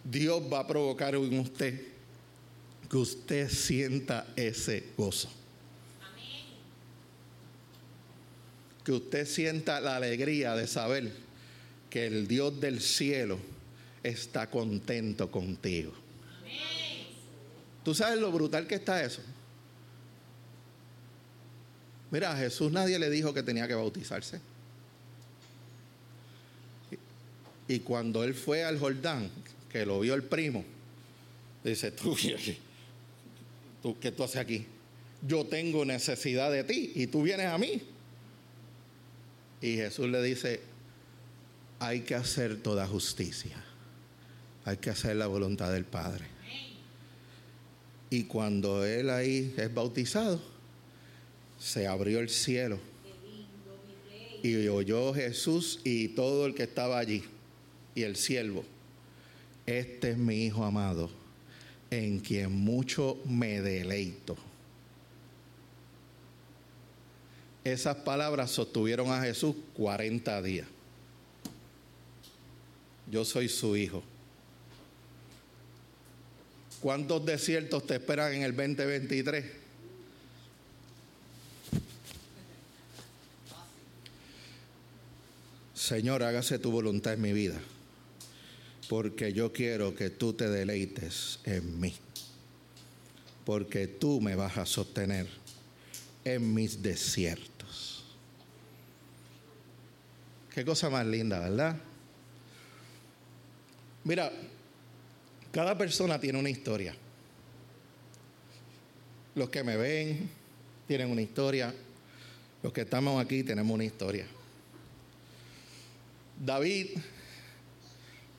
Dios 0.04 0.42
va 0.52 0.60
a 0.60 0.68
provocar 0.68 1.16
en 1.16 1.40
usted 1.40 1.82
que 2.90 2.98
usted 2.98 3.50
sienta 3.50 4.28
ese 4.36 4.84
gozo. 4.98 5.37
Que 8.88 8.94
usted 8.94 9.28
sienta 9.28 9.82
la 9.82 9.98
alegría 9.98 10.56
de 10.56 10.66
saber 10.66 11.12
que 11.90 12.08
el 12.08 12.26
Dios 12.26 12.58
del 12.62 12.80
cielo 12.80 13.38
está 14.02 14.50
contento 14.50 15.30
contigo. 15.30 15.92
¿Tú 17.84 17.94
sabes 17.94 18.18
lo 18.18 18.32
brutal 18.32 18.66
que 18.66 18.76
está 18.76 19.04
eso? 19.04 19.22
Mira, 22.12 22.32
a 22.32 22.38
Jesús 22.38 22.72
nadie 22.72 22.98
le 22.98 23.10
dijo 23.10 23.34
que 23.34 23.44
tenía 23.44 23.68
que 23.68 23.74
bautizarse. 23.74 24.40
Y 27.68 27.80
cuando 27.80 28.24
él 28.24 28.34
fue 28.34 28.64
al 28.64 28.80
Jordán, 28.80 29.30
que 29.70 29.86
lo 29.86 30.00
vio 30.00 30.14
el 30.14 30.24
primo, 30.24 30.64
dice, 31.62 31.92
tú, 31.92 32.16
tú 33.84 34.00
¿qué 34.00 34.14
tú 34.14 34.24
haces 34.24 34.38
aquí? 34.38 34.66
Yo 35.28 35.46
tengo 35.46 35.84
necesidad 35.84 36.50
de 36.50 36.64
ti 36.64 36.94
y 36.96 37.08
tú 37.08 37.24
vienes 37.24 37.48
a 37.48 37.58
mí. 37.58 37.82
Y 39.62 39.76
Jesús 39.76 40.08
le 40.08 40.22
dice, 40.22 40.62
hay 41.80 42.02
que 42.02 42.16
hacer 42.16 42.58
toda 42.62 42.88
justicia, 42.88 43.64
hay 44.66 44.78
que 44.78 44.90
hacer 44.90 45.16
la 45.16 45.28
voluntad 45.28 45.72
del 45.72 45.86
Padre. 45.86 46.26
Y 48.10 48.24
cuando 48.24 48.86
él 48.86 49.10
ahí 49.10 49.54
es 49.58 49.74
bautizado, 49.74 50.42
se 51.60 51.88
abrió 51.88 52.20
el 52.20 52.30
cielo 52.30 52.80
y 54.44 54.68
oyó 54.68 55.14
Jesús 55.14 55.80
y 55.84 56.10
todo 56.10 56.46
el 56.46 56.54
que 56.54 56.64
estaba 56.64 57.00
allí 57.00 57.24
y 57.96 58.04
el 58.04 58.16
siervo. 58.16 58.64
Este 59.66 60.12
es 60.12 60.18
mi 60.18 60.46
Hijo 60.46 60.64
amado, 60.64 61.10
en 61.90 62.20
quien 62.20 62.52
mucho 62.52 63.18
me 63.26 63.62
deleito. 63.62 64.38
Esas 67.68 67.98
palabras 67.98 68.50
sostuvieron 68.52 69.12
a 69.12 69.22
Jesús 69.22 69.54
40 69.74 70.42
días. 70.42 70.68
Yo 73.12 73.26
soy 73.26 73.50
su 73.50 73.76
hijo. 73.76 74.02
¿Cuántos 76.80 77.26
desiertos 77.26 77.86
te 77.86 77.96
esperan 77.96 78.36
en 78.36 78.44
el 78.44 78.56
2023? 78.56 79.46
Señor, 85.74 86.24
hágase 86.24 86.60
tu 86.60 86.72
voluntad 86.72 87.16
en 87.16 87.22
mi 87.22 87.34
vida, 87.34 87.60
porque 88.88 89.34
yo 89.34 89.52
quiero 89.52 89.94
que 89.94 90.10
tú 90.10 90.32
te 90.32 90.48
deleites 90.48 91.40
en 91.44 91.82
mí, 91.82 91.94
porque 93.44 93.88
tú 93.88 94.22
me 94.22 94.36
vas 94.36 94.58
a 94.58 94.66
sostener 94.66 95.28
en 96.24 96.54
mis 96.54 96.82
desiertos. 96.82 97.57
Qué 100.58 100.66
cosa 100.66 100.90
más 100.90 101.06
linda, 101.06 101.38
¿verdad? 101.38 101.76
Mira, 104.06 104.32
cada 105.52 105.78
persona 105.78 106.20
tiene 106.20 106.40
una 106.40 106.50
historia. 106.50 106.96
Los 109.36 109.52
que 109.52 109.64
me 109.64 109.78
ven 109.78 110.28
tienen 110.88 111.12
una 111.12 111.22
historia. 111.22 111.72
Los 112.64 112.74
que 112.74 112.82
estamos 112.82 113.24
aquí 113.24 113.44
tenemos 113.44 113.72
una 113.72 113.84
historia. 113.84 114.26
David 116.44 116.88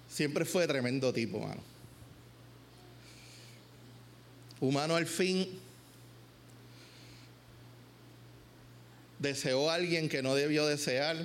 siempre 0.08 0.44
fue 0.44 0.66
tremendo 0.66 1.12
tipo, 1.12 1.38
mano. 1.38 1.62
humano 4.58 4.96
al 4.96 5.06
fin 5.06 5.56
deseó 9.20 9.70
a 9.70 9.74
alguien 9.74 10.08
que 10.08 10.20
no 10.20 10.34
debió 10.34 10.66
desear, 10.66 11.16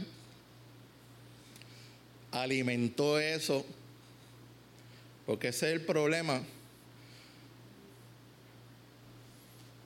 alimentó 2.34 3.20
eso, 3.20 3.66
porque 5.26 5.50
ese 5.50 5.68
es 5.68 5.74
el 5.74 5.86
problema. 5.86 6.42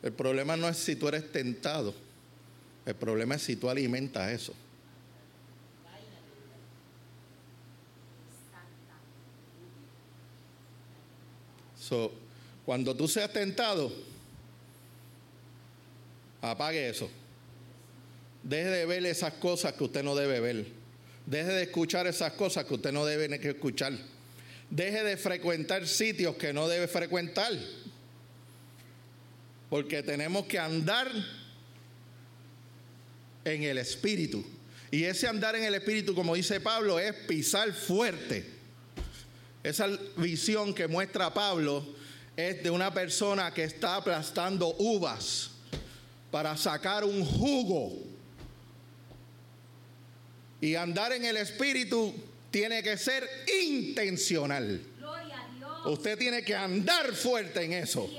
El 0.01 0.13
problema 0.13 0.55
no 0.55 0.67
es 0.69 0.77
si 0.77 0.95
tú 0.95 1.07
eres 1.07 1.31
tentado, 1.31 1.93
el 2.85 2.95
problema 2.95 3.35
es 3.35 3.41
si 3.43 3.55
tú 3.55 3.69
alimentas 3.69 4.31
eso. 4.31 4.53
So, 11.79 12.11
cuando 12.65 12.95
tú 12.95 13.07
seas 13.07 13.31
tentado, 13.31 13.91
apague 16.41 16.89
eso. 16.89 17.09
Deje 18.43 18.69
de 18.69 18.85
ver 18.85 19.05
esas 19.05 19.33
cosas 19.33 19.73
que 19.73 19.83
usted 19.85 20.03
no 20.03 20.15
debe 20.15 20.39
ver. 20.39 20.76
Deje 21.27 21.51
de 21.51 21.63
escuchar 21.63 22.07
esas 22.07 22.31
cosas 22.33 22.63
que 22.63 22.73
usted 22.73 22.93
no 22.93 23.05
debe 23.05 23.35
escuchar. 23.49 23.91
Deje 24.69 25.03
de 25.03 25.17
frecuentar 25.17 25.85
sitios 25.85 26.37
que 26.37 26.53
no 26.53 26.69
debe 26.69 26.87
frecuentar. 26.87 27.51
Porque 29.69 30.01
tenemos 30.01 30.45
que 30.45 30.57
andar 30.57 31.11
en 33.43 33.63
el 33.63 33.77
Espíritu. 33.77 34.41
Y 34.89 35.03
ese 35.03 35.27
andar 35.27 35.57
en 35.57 35.65
el 35.65 35.75
Espíritu, 35.75 36.15
como 36.15 36.33
dice 36.33 36.61
Pablo, 36.61 36.97
es 36.97 37.13
pisar 37.13 37.73
fuerte. 37.73 38.45
Esa 39.63 39.87
visión 40.15 40.73
que 40.73 40.87
muestra 40.87 41.33
Pablo 41.33 41.85
es 42.37 42.63
de 42.63 42.69
una 42.69 42.93
persona 42.93 43.53
que 43.53 43.65
está 43.65 43.97
aplastando 43.97 44.73
uvas 44.79 45.51
para 46.31 46.55
sacar 46.55 47.03
un 47.03 47.25
jugo. 47.25 48.16
Y 50.59 50.75
andar 50.75 51.13
en 51.13 51.25
el 51.25 51.37
Espíritu 51.37 52.13
tiene 52.49 52.81
que 52.81 52.97
ser 52.97 53.27
intencional. 53.63 54.81
Usted 55.85 56.17
tiene 56.17 56.43
que 56.43 56.55
andar 56.55 57.13
fuerte 57.13 57.63
en 57.63 57.73
eso. 57.73 58.09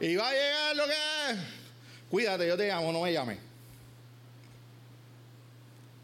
Y 0.00 0.16
va 0.16 0.28
a 0.28 0.32
llegar 0.32 0.76
lo 0.76 0.84
que 0.86 0.92
es. 0.92 1.38
Cuídate, 2.10 2.46
yo 2.46 2.56
te 2.56 2.68
llamo, 2.68 2.92
no 2.92 3.02
me 3.02 3.12
llame. 3.12 3.38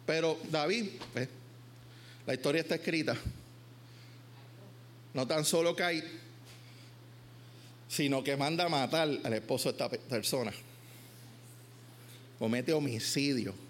Pero 0.07 0.38
David, 0.50 0.87
la 2.26 2.35
historia 2.35 2.62
está 2.62 2.76
escrita. 2.76 3.16
No 5.14 5.26
tan 5.26 5.44
solo 5.44 5.74
cae, 5.74 6.05
sino 7.88 8.22
que 8.22 8.37
manda 8.37 8.66
a 8.66 8.68
matar 8.68 9.09
al 9.24 9.33
esposo 9.33 9.72
de 9.72 9.76
esta 9.76 9.88
persona. 9.88 10.53
Comete 12.38 12.72
homicidio. 12.72 13.69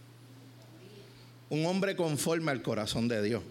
Un 1.51 1.67
hombre 1.67 1.95
conforme 1.95 2.51
al 2.51 2.63
corazón 2.63 3.07
de 3.09 3.23
Dios. 3.23 3.43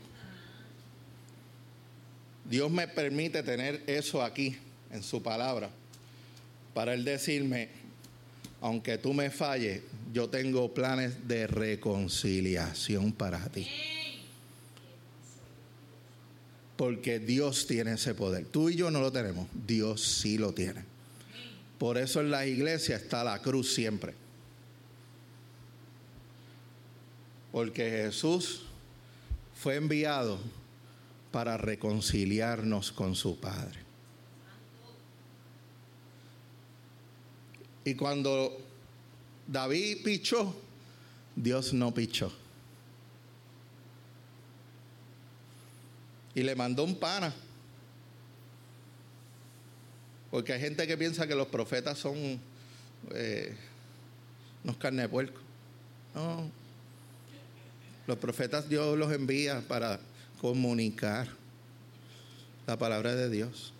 Dios 2.49 2.71
me 2.71 2.87
permite 2.87 3.43
tener 3.43 3.83
eso 3.85 4.23
aquí 4.23 4.57
en 4.91 5.03
su 5.03 5.21
palabra 5.21 5.69
para 6.73 6.93
él 6.93 7.03
decirme, 7.03 7.67
aunque 8.61 8.97
tú 8.97 9.13
me 9.13 9.29
falles, 9.29 9.81
yo 10.13 10.29
tengo 10.29 10.73
planes 10.73 11.27
de 11.27 11.45
reconciliación 11.47 13.11
para 13.11 13.49
ti. 13.49 13.67
Porque 16.77 17.19
Dios 17.19 17.67
tiene 17.67 17.93
ese 17.93 18.15
poder. 18.15 18.45
Tú 18.45 18.69
y 18.69 18.75
yo 18.75 18.91
no 18.91 19.01
lo 19.01 19.11
tenemos, 19.11 19.47
Dios 19.67 20.01
sí 20.01 20.37
lo 20.37 20.53
tiene. 20.53 20.83
Por 21.77 21.97
eso 21.97 22.21
en 22.21 22.31
la 22.31 22.45
iglesia 22.45 22.95
está 22.95 23.23
la 23.23 23.39
cruz 23.41 23.73
siempre. 23.73 24.13
Porque 27.51 27.89
Jesús 27.89 28.63
fue 29.55 29.75
enviado 29.75 30.39
para 31.31 31.57
reconciliarnos 31.57 32.91
con 32.91 33.15
su 33.15 33.39
Padre. 33.39 33.79
Y 37.83 37.95
cuando 37.95 38.57
David 39.47 40.03
pichó, 40.03 40.55
Dios 41.35 41.73
no 41.73 41.93
pichó. 41.93 42.31
Y 46.35 46.43
le 46.43 46.55
mandó 46.55 46.83
un 46.83 46.99
pana. 46.99 47.33
Porque 50.29 50.53
hay 50.53 50.59
gente 50.59 50.85
que 50.85 50.97
piensa 50.97 51.25
que 51.25 51.33
los 51.33 51.47
profetas 51.47 51.97
son 51.97 52.39
eh, 53.11 53.57
unos 54.63 54.77
carne 54.77 55.03
de 55.03 55.09
puerco. 55.09 55.39
No. 56.13 56.58
Los 58.09 58.17
profetas 58.17 58.67
Dios 58.67 58.97
los 58.97 59.11
envía 59.11 59.61
para 59.67 59.99
comunicar 60.41 61.27
la 62.65 62.75
palabra 62.75 63.13
de 63.13 63.29
Dios. 63.29 63.71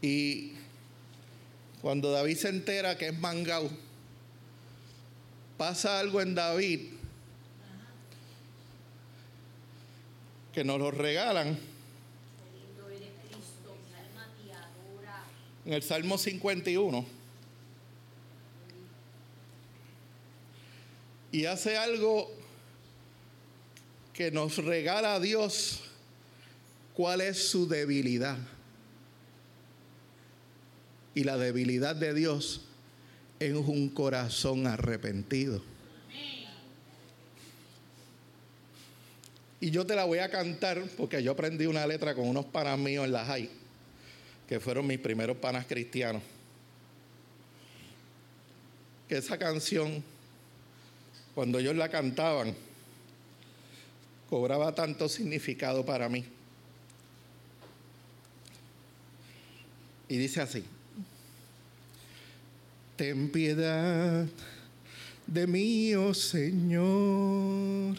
Y 0.00 0.52
cuando 1.80 2.12
David 2.12 2.36
se 2.36 2.50
entera 2.50 2.96
que 2.96 3.08
es 3.08 3.18
mangao, 3.18 3.68
pasa 5.58 5.98
algo 5.98 6.20
en 6.20 6.36
David 6.36 6.82
que 10.54 10.62
nos 10.62 10.78
lo 10.78 10.92
regalan. 10.92 11.58
En 15.64 15.72
el 15.72 15.82
Salmo 15.82 16.16
51. 16.16 17.21
Y 21.32 21.46
hace 21.46 21.78
algo 21.78 22.30
que 24.12 24.30
nos 24.30 24.58
regala 24.58 25.14
a 25.14 25.20
Dios 25.20 25.80
cuál 26.94 27.22
es 27.22 27.48
su 27.48 27.66
debilidad. 27.66 28.36
Y 31.14 31.24
la 31.24 31.38
debilidad 31.38 31.96
de 31.96 32.14
Dios 32.14 32.60
es 33.40 33.54
un 33.54 33.88
corazón 33.88 34.66
arrepentido. 34.66 35.62
Y 39.60 39.70
yo 39.70 39.86
te 39.86 39.94
la 39.94 40.04
voy 40.04 40.18
a 40.18 40.28
cantar 40.28 40.82
porque 40.96 41.22
yo 41.22 41.32
aprendí 41.32 41.66
una 41.66 41.86
letra 41.86 42.14
con 42.14 42.26
unos 42.26 42.46
panas 42.46 42.76
míos 42.78 43.04
en 43.04 43.12
la 43.12 43.24
high, 43.24 43.48
que 44.48 44.58
fueron 44.58 44.86
mis 44.86 44.98
primeros 44.98 45.36
panas 45.36 45.66
cristianos. 45.66 46.20
Que 49.08 49.18
esa 49.18 49.38
canción, 49.38 50.02
cuando 51.34 51.58
ellos 51.58 51.76
la 51.76 51.88
cantaban, 51.88 52.54
cobraba 54.28 54.74
tanto 54.74 55.08
significado 55.08 55.84
para 55.84 56.08
mí. 56.08 56.24
Y 60.08 60.16
dice 60.16 60.40
así 60.40 60.64
ten 63.02 63.30
piedad 63.30 64.26
de 65.26 65.46
mí, 65.48 65.92
oh 65.96 66.14
Señor, 66.14 67.96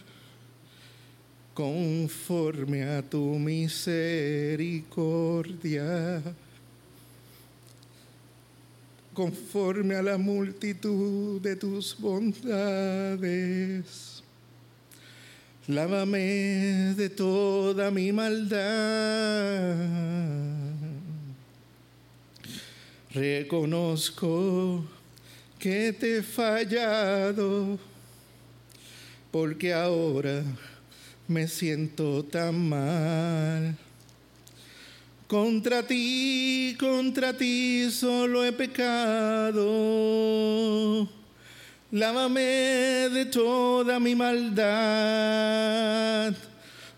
conforme 1.54 2.84
a 2.84 3.02
tu 3.02 3.38
misericordia, 3.40 6.22
conforme 9.14 9.96
a 9.96 10.02
la 10.02 10.18
multitud 10.18 11.42
de 11.42 11.56
tus 11.56 11.96
bondades. 12.00 13.44
Lávame 15.68 16.94
de 16.96 17.10
toda 17.10 17.90
mi 17.90 18.12
maldad 18.12 19.78
Reconozco 23.14 24.84
que 25.60 25.94
te 25.94 26.18
he 26.18 26.24
fallado, 26.24 27.78
porque 29.32 29.72
ahora 29.72 30.44
me 31.28 31.48
siento 31.48 32.26
tan 32.26 32.70
mal. 32.70 33.78
Contra 35.34 35.82
ti, 35.82 36.78
contra 36.78 37.34
ti 37.34 37.90
solo 37.90 38.46
he 38.46 38.52
pecado. 38.52 39.64
Lávame 41.90 43.10
de 43.10 43.26
toda 43.26 44.00
mi 44.00 44.14
maldad. 44.14 44.76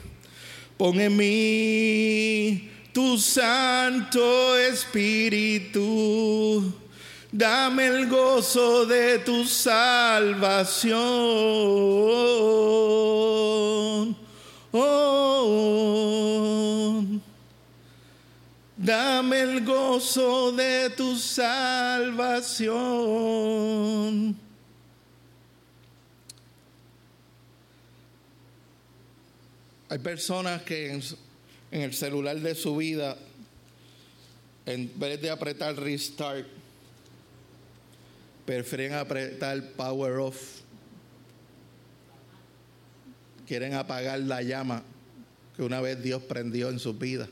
Pon 0.78 1.02
en 1.02 1.18
mí 1.18 2.70
tu 2.94 3.18
santo 3.18 4.56
espíritu. 4.60 5.82
Dame 7.32 7.88
el 7.88 8.06
gozo 8.08 8.86
de 8.86 9.18
tu 9.18 9.44
salvación. 9.44 10.94
Dame 18.84 19.42
el 19.42 19.66
gozo 19.66 20.52
de 20.52 20.90
tu 20.92 21.16
salvación. 21.16 22.76
Hay 29.90 30.00
personas 30.00 30.64
que 30.64 30.92
en, 30.92 31.02
el 31.72 31.94
celular 31.94 32.40
de 32.40 32.56
su 32.56 32.76
vida, 32.78 33.16
en 34.66 34.92
vez 35.00 35.22
de 35.22 35.30
apretar 35.30 35.76
restart, 35.76 36.48
prefieren 38.46 38.94
apretar 38.94 39.62
power 39.74 40.14
off. 40.14 40.62
Quieren 43.48 43.76
apagar 43.76 44.20
la 44.20 44.42
llama 44.42 44.84
que 45.56 45.62
una 45.64 45.80
vez 45.80 46.02
Dios 46.02 46.24
prendió 46.24 46.70
en 46.70 46.80
su 46.80 46.94
vida. 46.94 47.30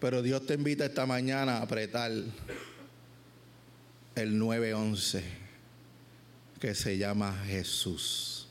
Pero 0.00 0.22
Dios 0.22 0.46
te 0.46 0.54
invita 0.54 0.86
esta 0.86 1.04
mañana 1.04 1.58
a 1.58 1.62
apretar 1.62 2.10
el 4.14 4.38
911 4.38 5.22
que 6.58 6.74
se 6.74 6.96
llama 6.96 7.44
Jesús. 7.46 8.48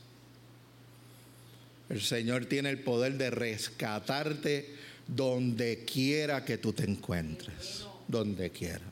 El 1.88 2.00
Señor 2.00 2.46
tiene 2.46 2.70
el 2.70 2.78
poder 2.78 3.18
de 3.18 3.30
rescatarte 3.30 4.74
donde 5.08 5.84
quiera 5.84 6.44
que 6.44 6.56
tú 6.56 6.72
te 6.72 6.84
encuentres, 6.84 7.84
donde 8.06 8.50
quiera. 8.50 8.84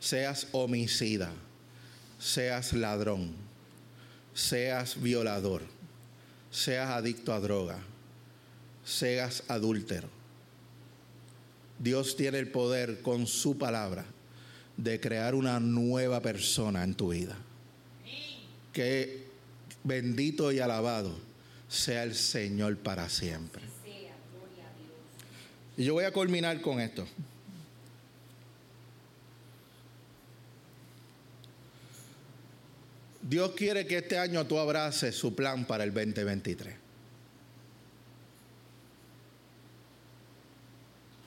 Seas 0.00 0.48
homicida, 0.52 1.30
seas 2.18 2.72
ladrón, 2.72 3.34
seas 4.32 5.00
violador, 5.02 5.62
seas 6.50 6.90
adicto 6.90 7.34
a 7.34 7.40
droga, 7.40 7.78
seas 8.84 9.42
adúltero. 9.48 10.13
Dios 11.78 12.16
tiene 12.16 12.38
el 12.38 12.48
poder 12.48 13.02
con 13.02 13.26
su 13.26 13.58
palabra 13.58 14.04
de 14.76 15.00
crear 15.00 15.34
una 15.34 15.60
nueva 15.60 16.20
persona 16.20 16.82
en 16.84 16.94
tu 16.94 17.10
vida. 17.10 17.36
Que 18.72 19.24
bendito 19.84 20.50
y 20.50 20.60
alabado 20.60 21.14
sea 21.68 22.02
el 22.02 22.14
Señor 22.14 22.76
para 22.78 23.08
siempre. 23.08 23.62
Y 25.76 25.84
yo 25.84 25.94
voy 25.94 26.04
a 26.04 26.12
culminar 26.12 26.60
con 26.60 26.80
esto. 26.80 27.06
Dios 33.22 33.52
quiere 33.52 33.86
que 33.86 33.98
este 33.98 34.18
año 34.18 34.46
tú 34.46 34.58
abraces 34.58 35.14
su 35.14 35.34
plan 35.34 35.64
para 35.64 35.84
el 35.84 35.92
2023. 35.94 36.83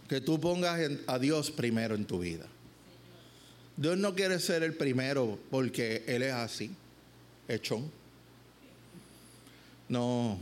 Que 0.07 0.21
tú 0.21 0.39
pongas 0.39 0.79
a 1.07 1.19
Dios 1.19 1.51
primero 1.51 1.95
en 1.95 2.05
tu 2.05 2.19
vida. 2.19 2.45
Dios 3.75 3.97
no 3.97 4.15
quiere 4.15 4.39
ser 4.39 4.63
el 4.63 4.73
primero 4.73 5.37
porque 5.51 6.03
Él 6.07 6.23
es 6.23 6.33
así, 6.33 6.71
hechón. 7.47 7.91
No. 9.89 10.39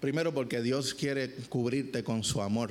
Primero 0.00 0.32
porque 0.32 0.62
Dios 0.62 0.94
quiere 0.94 1.30
cubrirte 1.48 2.04
con 2.04 2.24
su 2.24 2.40
amor 2.40 2.70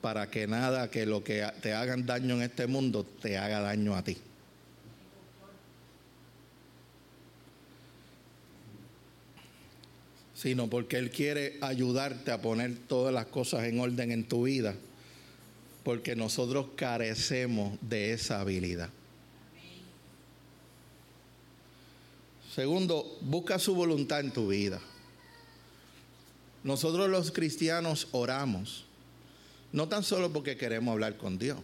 para 0.00 0.30
que 0.30 0.46
nada 0.46 0.90
que 0.90 1.06
lo 1.06 1.22
que 1.22 1.46
te 1.62 1.72
hagan 1.72 2.06
daño 2.06 2.36
en 2.36 2.42
este 2.42 2.66
mundo 2.66 3.04
te 3.04 3.38
haga 3.38 3.60
daño 3.60 3.94
a 3.94 4.02
ti. 4.02 4.16
Sino 10.44 10.68
porque 10.68 10.98
Él 10.98 11.10
quiere 11.10 11.56
ayudarte 11.62 12.30
a 12.30 12.42
poner 12.42 12.76
todas 12.86 13.14
las 13.14 13.24
cosas 13.24 13.64
en 13.64 13.80
orden 13.80 14.12
en 14.12 14.28
tu 14.28 14.42
vida, 14.42 14.74
porque 15.82 16.14
nosotros 16.14 16.66
carecemos 16.76 17.78
de 17.80 18.12
esa 18.12 18.42
habilidad. 18.42 18.90
Segundo, 22.54 23.16
busca 23.22 23.58
su 23.58 23.74
voluntad 23.74 24.20
en 24.20 24.32
tu 24.32 24.48
vida. 24.48 24.80
Nosotros 26.62 27.08
los 27.08 27.32
cristianos 27.32 28.08
oramos, 28.12 28.84
no 29.72 29.88
tan 29.88 30.02
solo 30.02 30.30
porque 30.30 30.58
queremos 30.58 30.92
hablar 30.92 31.16
con 31.16 31.38
Dios, 31.38 31.58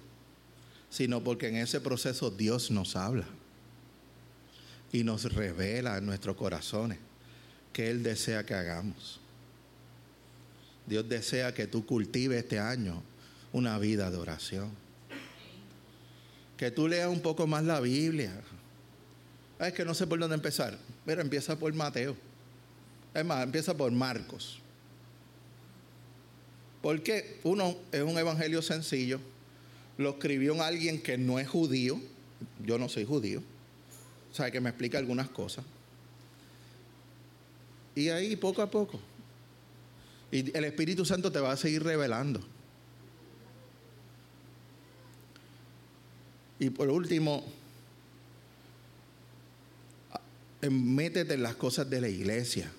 sino 0.89 1.23
porque 1.23 1.49
en 1.49 1.57
ese 1.57 1.83
proceso 1.83 2.31
Dios 2.31 2.71
nos 2.71 2.97
habla 2.97 3.27
y 4.91 5.05
nos 5.05 5.31
revela 5.35 5.99
en 5.99 6.07
nuestros 6.07 6.35
corazones 6.35 7.10
que 7.73 7.91
Él 7.91 8.03
desea 8.03 8.45
que 8.45 8.55
hagamos. 8.55 9.21
Dios 10.87 11.09
desea 11.09 11.55
que 11.55 11.67
tú 11.67 11.87
cultives 11.87 12.39
este 12.39 12.59
año 12.59 13.03
una 13.53 13.79
vida 13.79 14.11
de 14.11 14.17
oración. 14.17 14.71
Que 16.57 16.71
tú 16.71 16.89
leas 16.89 17.09
un 17.09 17.21
poco 17.21 17.47
más 17.47 17.65
la 17.65 17.81
Biblia, 17.81 18.33
Ah, 19.61 19.69
es 19.69 19.75
que 19.75 19.85
no 19.85 19.93
sé 19.93 20.07
por 20.07 20.19
dónde 20.19 20.35
empezar. 20.35 20.79
Mira, 21.05 21.21
empieza 21.21 21.59
por 21.59 21.73
Mateo. 21.75 22.17
Es 23.13 23.25
más, 23.27 23.45
empieza 23.45 23.77
por 23.77 23.93
Marcos. 23.93 24.59
Porque 26.81 27.39
uno 27.45 27.77
es 27.93 28.01
un 28.01 28.17
evangelio 28.17 28.63
sencillo. 28.63 29.21
Lo 29.99 30.11
escribió 30.13 30.63
alguien 30.63 31.03
que 31.03 31.19
no 31.19 31.39
es 31.39 31.47
judío. 31.47 32.01
Yo 32.65 32.79
no 32.79 32.89
soy 32.89 33.05
judío. 33.05 33.43
O 34.33 34.35
sea, 34.35 34.51
que 34.51 34.63
me 34.63 34.71
explica 34.71 34.97
algunas 34.97 35.29
cosas. 35.29 35.63
Y 37.95 38.09
ahí 38.09 38.37
poco 38.37 38.63
a 38.63 38.71
poco. 38.71 39.01
Y 40.31 40.57
el 40.57 40.65
Espíritu 40.65 41.05
Santo 41.05 41.33
te 41.33 41.41
va 41.41 41.53
a 41.53 41.57
seguir 41.57 41.83
revelando. 41.83 42.41
Y 46.59 46.71
por 46.71 46.89
último, 46.91 47.45
métete 50.69 51.35
en 51.35 51.43
las 51.43 51.57
cosas 51.57 51.89
de 51.89 52.01
la 52.01 52.09
iglesia. 52.09 52.71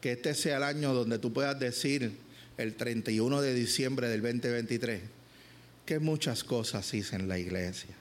Que 0.00 0.12
este 0.12 0.34
sea 0.34 0.56
el 0.56 0.62
año 0.62 0.94
donde 0.94 1.18
tú 1.18 1.32
puedas 1.32 1.58
decir 1.60 2.16
el 2.56 2.74
31 2.74 3.40
de 3.42 3.54
diciembre 3.54 4.08
del 4.08 4.22
2023 4.22 5.02
que 5.90 5.98
muchas 5.98 6.44
cosas 6.44 6.94
hice 6.94 7.16
en 7.16 7.26
la 7.26 7.36
iglesia. 7.38 7.96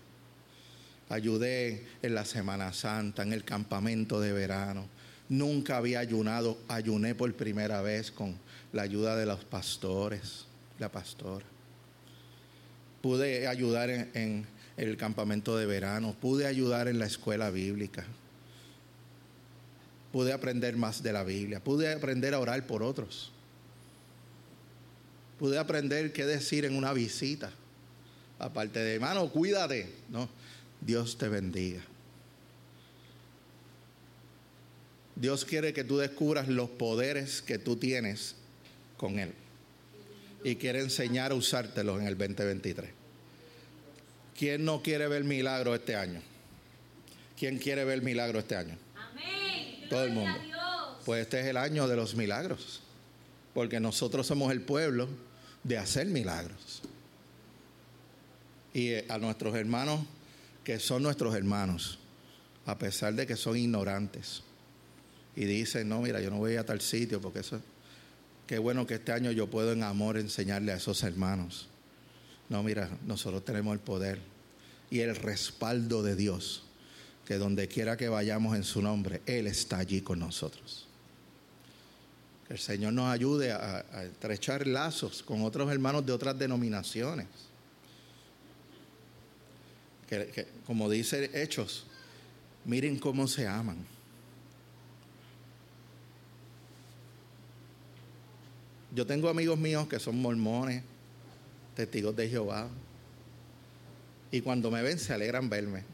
Ayudé 1.09 1.87
en 2.03 2.13
la 2.13 2.23
Semana 2.23 2.71
Santa, 2.71 3.23
en 3.23 3.33
el 3.33 3.43
campamento 3.43 4.21
de 4.21 4.31
verano. 4.31 4.87
Nunca 5.29 5.77
había 5.77 5.99
ayunado, 5.99 6.57
ayuné 6.67 7.15
por 7.15 7.31
primera 7.35 7.81
vez 7.81 8.11
con 8.11 8.35
la 8.73 8.81
ayuda 8.81 9.15
de 9.15 9.25
los 9.25 9.45
pastores, 9.45 10.45
la 10.79 10.91
pastora. 10.91 11.45
Pude 13.01 13.47
ayudar 13.47 13.89
en, 13.89 14.45
el 14.75 14.97
campamento 14.97 15.57
de 15.57 15.65
verano, 15.65 16.15
pude 16.19 16.47
ayudar 16.47 16.87
en 16.87 16.99
la 16.99 17.05
escuela 17.05 17.49
bíblica 17.49 18.05
pude 20.11 20.33
aprender 20.33 20.75
más 20.75 21.03
de 21.03 21.13
la 21.13 21.23
Biblia, 21.23 21.63
pude 21.63 21.91
aprender 21.91 22.33
a 22.33 22.39
orar 22.39 22.65
por 22.65 22.83
otros, 22.83 23.31
pude 25.37 25.57
aprender 25.57 26.11
qué 26.13 26.25
decir 26.25 26.65
en 26.65 26.75
una 26.75 26.93
visita, 26.93 27.51
aparte 28.39 28.79
de, 28.79 28.95
hermano, 28.95 29.29
cuídate, 29.29 29.93
no, 30.09 30.29
Dios 30.81 31.17
te 31.17 31.29
bendiga. 31.29 31.81
Dios 35.19 35.43
quiere 35.43 35.73
que 35.73 35.83
tú 35.83 35.97
descubras 35.97 36.47
los 36.47 36.69
poderes 36.69 37.41
que 37.41 37.59
tú 37.59 37.75
tienes 37.75 38.35
con 38.95 39.19
Él. 39.19 39.33
Y 40.45 40.55
quiere 40.55 40.79
enseñar 40.79 41.33
a 41.33 41.35
usártelos 41.35 41.99
en 41.99 42.07
el 42.07 42.17
2023. 42.17 42.89
¿Quién 44.37 44.63
no 44.63 44.81
quiere 44.81 45.09
ver 45.09 45.25
milagro 45.25 45.75
este 45.75 45.97
año? 45.97 46.21
¿Quién 47.37 47.57
quiere 47.57 47.83
ver 47.83 48.01
milagro 48.01 48.39
este 48.39 48.55
año? 48.55 48.77
Amén. 48.95 49.89
Todo 49.89 50.05
el 50.05 50.11
mundo. 50.11 50.39
Pues 51.03 51.23
este 51.23 51.41
es 51.41 51.47
el 51.47 51.57
año 51.57 51.89
de 51.89 51.97
los 51.97 52.15
milagros. 52.15 52.81
Porque 53.53 53.81
nosotros 53.81 54.25
somos 54.25 54.53
el 54.53 54.61
pueblo 54.61 55.09
de 55.65 55.77
hacer 55.77 56.07
milagros. 56.07 56.81
Y 58.73 58.91
eh, 58.91 59.05
a 59.09 59.17
nuestros 59.17 59.53
hermanos, 59.55 59.99
que 60.63 60.79
son 60.79 61.03
nuestros 61.03 61.35
hermanos, 61.35 61.99
a 62.65 62.77
pesar 62.77 63.13
de 63.15 63.27
que 63.27 63.35
son 63.35 63.57
ignorantes, 63.57 64.43
y 65.35 65.45
dicen, 65.45 65.87
no, 65.87 66.01
mira, 66.01 66.21
yo 66.21 66.29
no 66.29 66.37
voy 66.37 66.55
a 66.55 66.65
tal 66.65 66.81
sitio 66.81 67.21
porque 67.21 67.39
eso, 67.39 67.61
qué 68.47 68.57
bueno 68.57 68.85
que 68.85 68.95
este 68.95 69.11
año 69.11 69.31
yo 69.31 69.49
puedo 69.49 69.71
en 69.71 69.83
amor 69.83 70.17
enseñarle 70.17 70.71
a 70.71 70.77
esos 70.77 71.03
hermanos. 71.03 71.67
No, 72.49 72.63
mira, 72.63 72.89
nosotros 73.05 73.45
tenemos 73.45 73.73
el 73.73 73.79
poder 73.79 74.19
y 74.89 74.99
el 74.99 75.15
respaldo 75.15 76.01
de 76.01 76.15
Dios, 76.15 76.63
que 77.25 77.37
donde 77.37 77.67
quiera 77.67 77.95
que 77.95 78.09
vayamos 78.09 78.55
en 78.55 78.63
su 78.63 78.81
nombre, 78.81 79.21
Él 79.27 79.45
está 79.47 79.77
allí 79.77 80.01
con 80.01 80.19
nosotros. 80.19 80.87
Que 82.47 82.53
el 82.53 82.59
Señor 82.59 82.93
nos 82.93 83.13
ayude 83.13 83.51
a, 83.51 83.85
estrechar 84.03 84.65
lazos 84.65 85.21
con 85.21 85.43
otros 85.43 85.71
hermanos 85.71 86.05
de 86.05 86.11
otras 86.11 86.37
denominaciones. 86.39 87.27
Que, 90.07 90.47
como 90.65 90.89
dice 90.89 91.29
Hechos, 91.39 91.85
miren 92.65 92.97
cómo 92.97 93.27
se 93.27 93.47
aman. 93.47 93.77
Yo 98.99 99.05
tengo 99.05 99.29
amigos 99.29 99.57
míos 99.57 99.87
que 99.87 99.97
son 99.97 100.21
mormones, 100.21 100.83
testigos 101.73 102.13
de 102.17 102.27
Jehová, 102.27 102.67
y 104.29 104.41
cuando 104.41 104.69
me 104.69 104.81
ven 104.81 104.99
se 104.99 105.13
alegran 105.13 105.49
verme. 105.49 105.85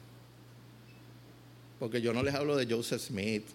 Porque 1.77 2.01
yo 2.01 2.13
no 2.13 2.23
les 2.23 2.33
hablo 2.33 2.55
de 2.55 2.65
Joseph 2.65 2.99
Smith, 2.99 3.45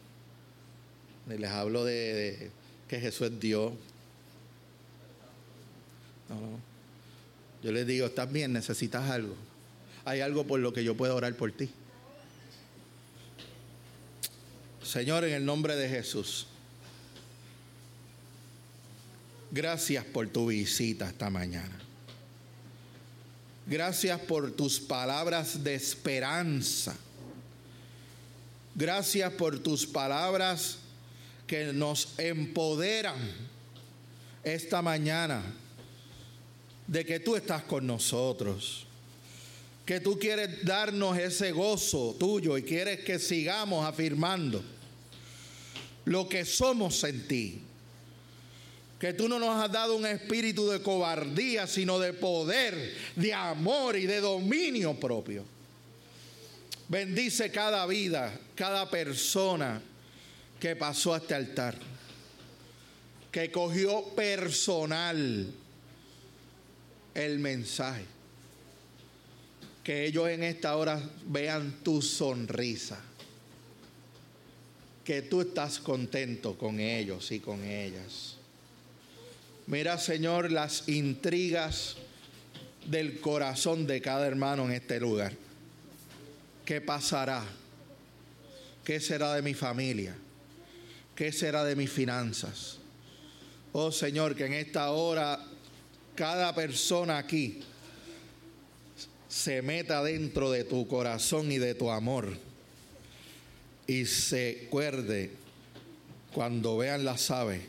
ni 1.26 1.36
les 1.36 1.50
hablo 1.50 1.84
de, 1.84 2.52
que 2.86 3.00
Jesús 3.00 3.26
es 3.26 3.40
Dios. 3.40 3.72
No, 6.28 6.36
no. 6.36 6.60
Yo 7.64 7.72
les 7.72 7.84
digo, 7.88 8.06
estás 8.06 8.30
bien, 8.30 8.52
necesitas 8.52 9.10
algo. 9.10 9.34
Hay 10.04 10.20
algo 10.20 10.46
por 10.46 10.60
lo 10.60 10.72
que 10.72 10.84
yo 10.84 10.96
puedo 10.96 11.16
orar 11.16 11.34
por 11.34 11.50
ti. 11.50 11.68
Señor, 14.84 15.24
en 15.24 15.32
el 15.34 15.44
nombre 15.44 15.74
de 15.74 15.88
Jesús, 15.88 16.46
gracias 19.50 20.04
por 20.04 20.28
tu 20.28 20.46
visita 20.46 21.08
esta 21.08 21.30
mañana. 21.30 21.78
Gracias 23.66 24.20
por 24.20 24.50
tus 24.52 24.80
palabras 24.80 25.62
de 25.62 25.74
esperanza. 25.74 26.96
Gracias 28.74 29.32
por 29.34 29.58
tus 29.58 29.86
palabras 29.86 30.78
que 31.46 31.72
nos 31.72 32.18
empoderan 32.18 33.16
esta 34.42 34.82
mañana 34.82 35.42
de 36.86 37.04
que 37.04 37.20
tú 37.20 37.36
estás 37.36 37.62
con 37.62 37.86
nosotros. 37.86 38.86
Que 39.86 40.00
tú 40.00 40.18
quieres 40.18 40.64
darnos 40.64 41.18
ese 41.18 41.52
gozo 41.52 42.16
tuyo 42.18 42.56
y 42.56 42.62
quieres 42.62 43.00
que 43.00 43.18
sigamos 43.18 43.84
afirmando 43.86 44.62
lo 46.04 46.28
que 46.28 46.44
somos 46.44 47.02
en 47.04 47.28
ti. 47.28 47.62
Que 49.00 49.14
tú 49.14 49.30
no 49.30 49.38
nos 49.38 49.58
has 49.58 49.72
dado 49.72 49.96
un 49.96 50.04
espíritu 50.04 50.68
de 50.68 50.82
cobardía, 50.82 51.66
sino 51.66 51.98
de 51.98 52.12
poder, 52.12 52.94
de 53.16 53.32
amor 53.32 53.96
y 53.96 54.04
de 54.04 54.20
dominio 54.20 54.94
propio. 55.00 55.42
Bendice 56.86 57.50
cada 57.50 57.86
vida, 57.86 58.38
cada 58.54 58.90
persona 58.90 59.80
que 60.60 60.76
pasó 60.76 61.14
a 61.14 61.16
este 61.16 61.34
altar, 61.34 61.78
que 63.32 63.50
cogió 63.50 64.04
personal 64.14 65.50
el 67.14 67.38
mensaje. 67.38 68.04
Que 69.82 70.04
ellos 70.04 70.28
en 70.28 70.42
esta 70.42 70.76
hora 70.76 71.00
vean 71.26 71.78
tu 71.82 72.02
sonrisa. 72.02 73.00
Que 75.04 75.22
tú 75.22 75.40
estás 75.40 75.78
contento 75.78 76.58
con 76.58 76.80
ellos 76.80 77.32
y 77.32 77.40
con 77.40 77.64
ellas. 77.64 78.36
Mira, 79.66 79.98
Señor, 79.98 80.50
las 80.50 80.88
intrigas 80.88 81.96
del 82.86 83.20
corazón 83.20 83.86
de 83.86 84.00
cada 84.00 84.26
hermano 84.26 84.64
en 84.64 84.72
este 84.72 84.98
lugar. 84.98 85.32
¿Qué 86.64 86.80
pasará? 86.80 87.44
¿Qué 88.84 89.00
será 89.00 89.34
de 89.34 89.42
mi 89.42 89.54
familia? 89.54 90.16
¿Qué 91.14 91.32
será 91.32 91.64
de 91.64 91.76
mis 91.76 91.90
finanzas? 91.90 92.78
Oh 93.72 93.92
Señor, 93.92 94.34
que 94.34 94.46
en 94.46 94.54
esta 94.54 94.90
hora 94.90 95.38
cada 96.14 96.54
persona 96.54 97.18
aquí 97.18 97.60
se 99.28 99.62
meta 99.62 100.02
dentro 100.02 100.50
de 100.50 100.64
tu 100.64 100.88
corazón 100.88 101.52
y 101.52 101.58
de 101.58 101.74
tu 101.74 101.90
amor 101.90 102.36
y 103.86 104.06
se 104.06 104.64
acuerde 104.66 105.30
cuando 106.32 106.78
vean 106.78 107.04
las 107.04 107.30
aves 107.30 107.62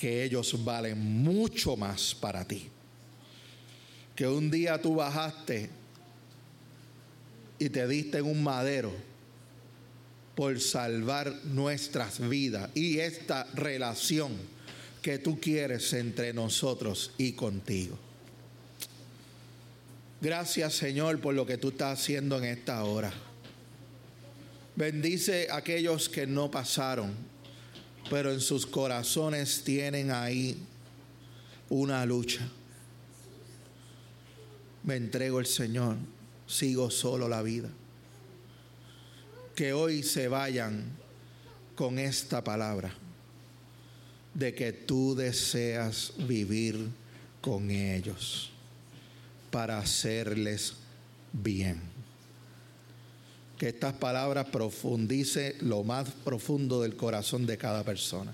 que 0.00 0.24
ellos 0.24 0.64
valen 0.64 0.98
mucho 0.98 1.76
más 1.76 2.14
para 2.14 2.48
ti. 2.48 2.70
Que 4.16 4.26
un 4.26 4.50
día 4.50 4.80
tú 4.80 4.94
bajaste 4.94 5.68
y 7.58 7.68
te 7.68 7.86
diste 7.86 8.16
en 8.16 8.24
un 8.24 8.42
madero 8.42 8.94
por 10.34 10.58
salvar 10.58 11.44
nuestras 11.44 12.18
vidas 12.18 12.70
y 12.74 12.98
esta 12.98 13.44
relación 13.52 14.32
que 15.02 15.18
tú 15.18 15.38
quieres 15.38 15.92
entre 15.92 16.32
nosotros 16.32 17.10
y 17.18 17.32
contigo. 17.32 17.98
Gracias 20.22 20.76
Señor 20.76 21.20
por 21.20 21.34
lo 21.34 21.44
que 21.44 21.58
tú 21.58 21.68
estás 21.68 22.00
haciendo 22.00 22.38
en 22.38 22.44
esta 22.44 22.82
hora. 22.84 23.12
Bendice 24.76 25.48
a 25.50 25.56
aquellos 25.56 26.08
que 26.08 26.26
no 26.26 26.50
pasaron, 26.50 27.14
pero 28.10 28.32
en 28.32 28.40
sus 28.40 28.66
corazones 28.66 29.62
tienen 29.62 30.10
ahí 30.10 30.58
una 31.68 32.04
lucha. 32.04 32.46
Me 34.82 34.96
entrego 34.96 35.38
el 35.38 35.46
Señor, 35.46 35.96
sigo 36.46 36.90
solo 36.90 37.28
la 37.28 37.40
vida. 37.42 37.68
Que 39.54 39.72
hoy 39.72 40.02
se 40.02 40.26
vayan 40.26 40.84
con 41.76 41.98
esta 42.00 42.42
palabra 42.42 42.92
de 44.34 44.54
que 44.54 44.72
tú 44.72 45.14
deseas 45.14 46.12
vivir 46.18 46.88
con 47.40 47.70
ellos 47.70 48.50
para 49.52 49.78
hacerles 49.78 50.74
bien. 51.32 51.99
Que 53.60 53.68
estas 53.68 53.92
palabras 53.92 54.46
profundice 54.46 55.54
lo 55.60 55.84
más 55.84 56.08
profundo 56.24 56.80
del 56.80 56.96
corazón 56.96 57.44
de 57.44 57.58
cada 57.58 57.84
persona. 57.84 58.32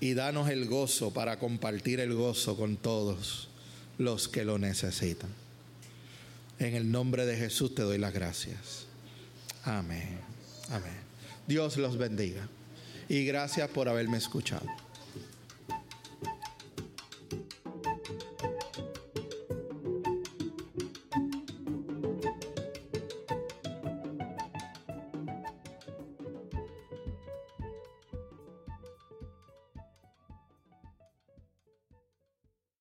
Y 0.00 0.12
danos 0.12 0.50
el 0.50 0.66
gozo 0.66 1.14
para 1.14 1.38
compartir 1.38 2.00
el 2.00 2.12
gozo 2.12 2.58
con 2.58 2.76
todos 2.76 3.48
los 3.96 4.28
que 4.28 4.44
lo 4.44 4.58
necesitan. 4.58 5.30
En 6.58 6.74
el 6.74 6.92
nombre 6.92 7.24
de 7.24 7.38
Jesús 7.38 7.74
te 7.74 7.80
doy 7.80 7.96
las 7.96 8.12
gracias. 8.12 8.84
Amén. 9.64 10.20
Amén. 10.68 11.00
Dios 11.46 11.78
los 11.78 11.96
bendiga 11.96 12.46
y 13.08 13.24
gracias 13.24 13.70
por 13.70 13.88
haberme 13.88 14.18
escuchado. 14.18 14.66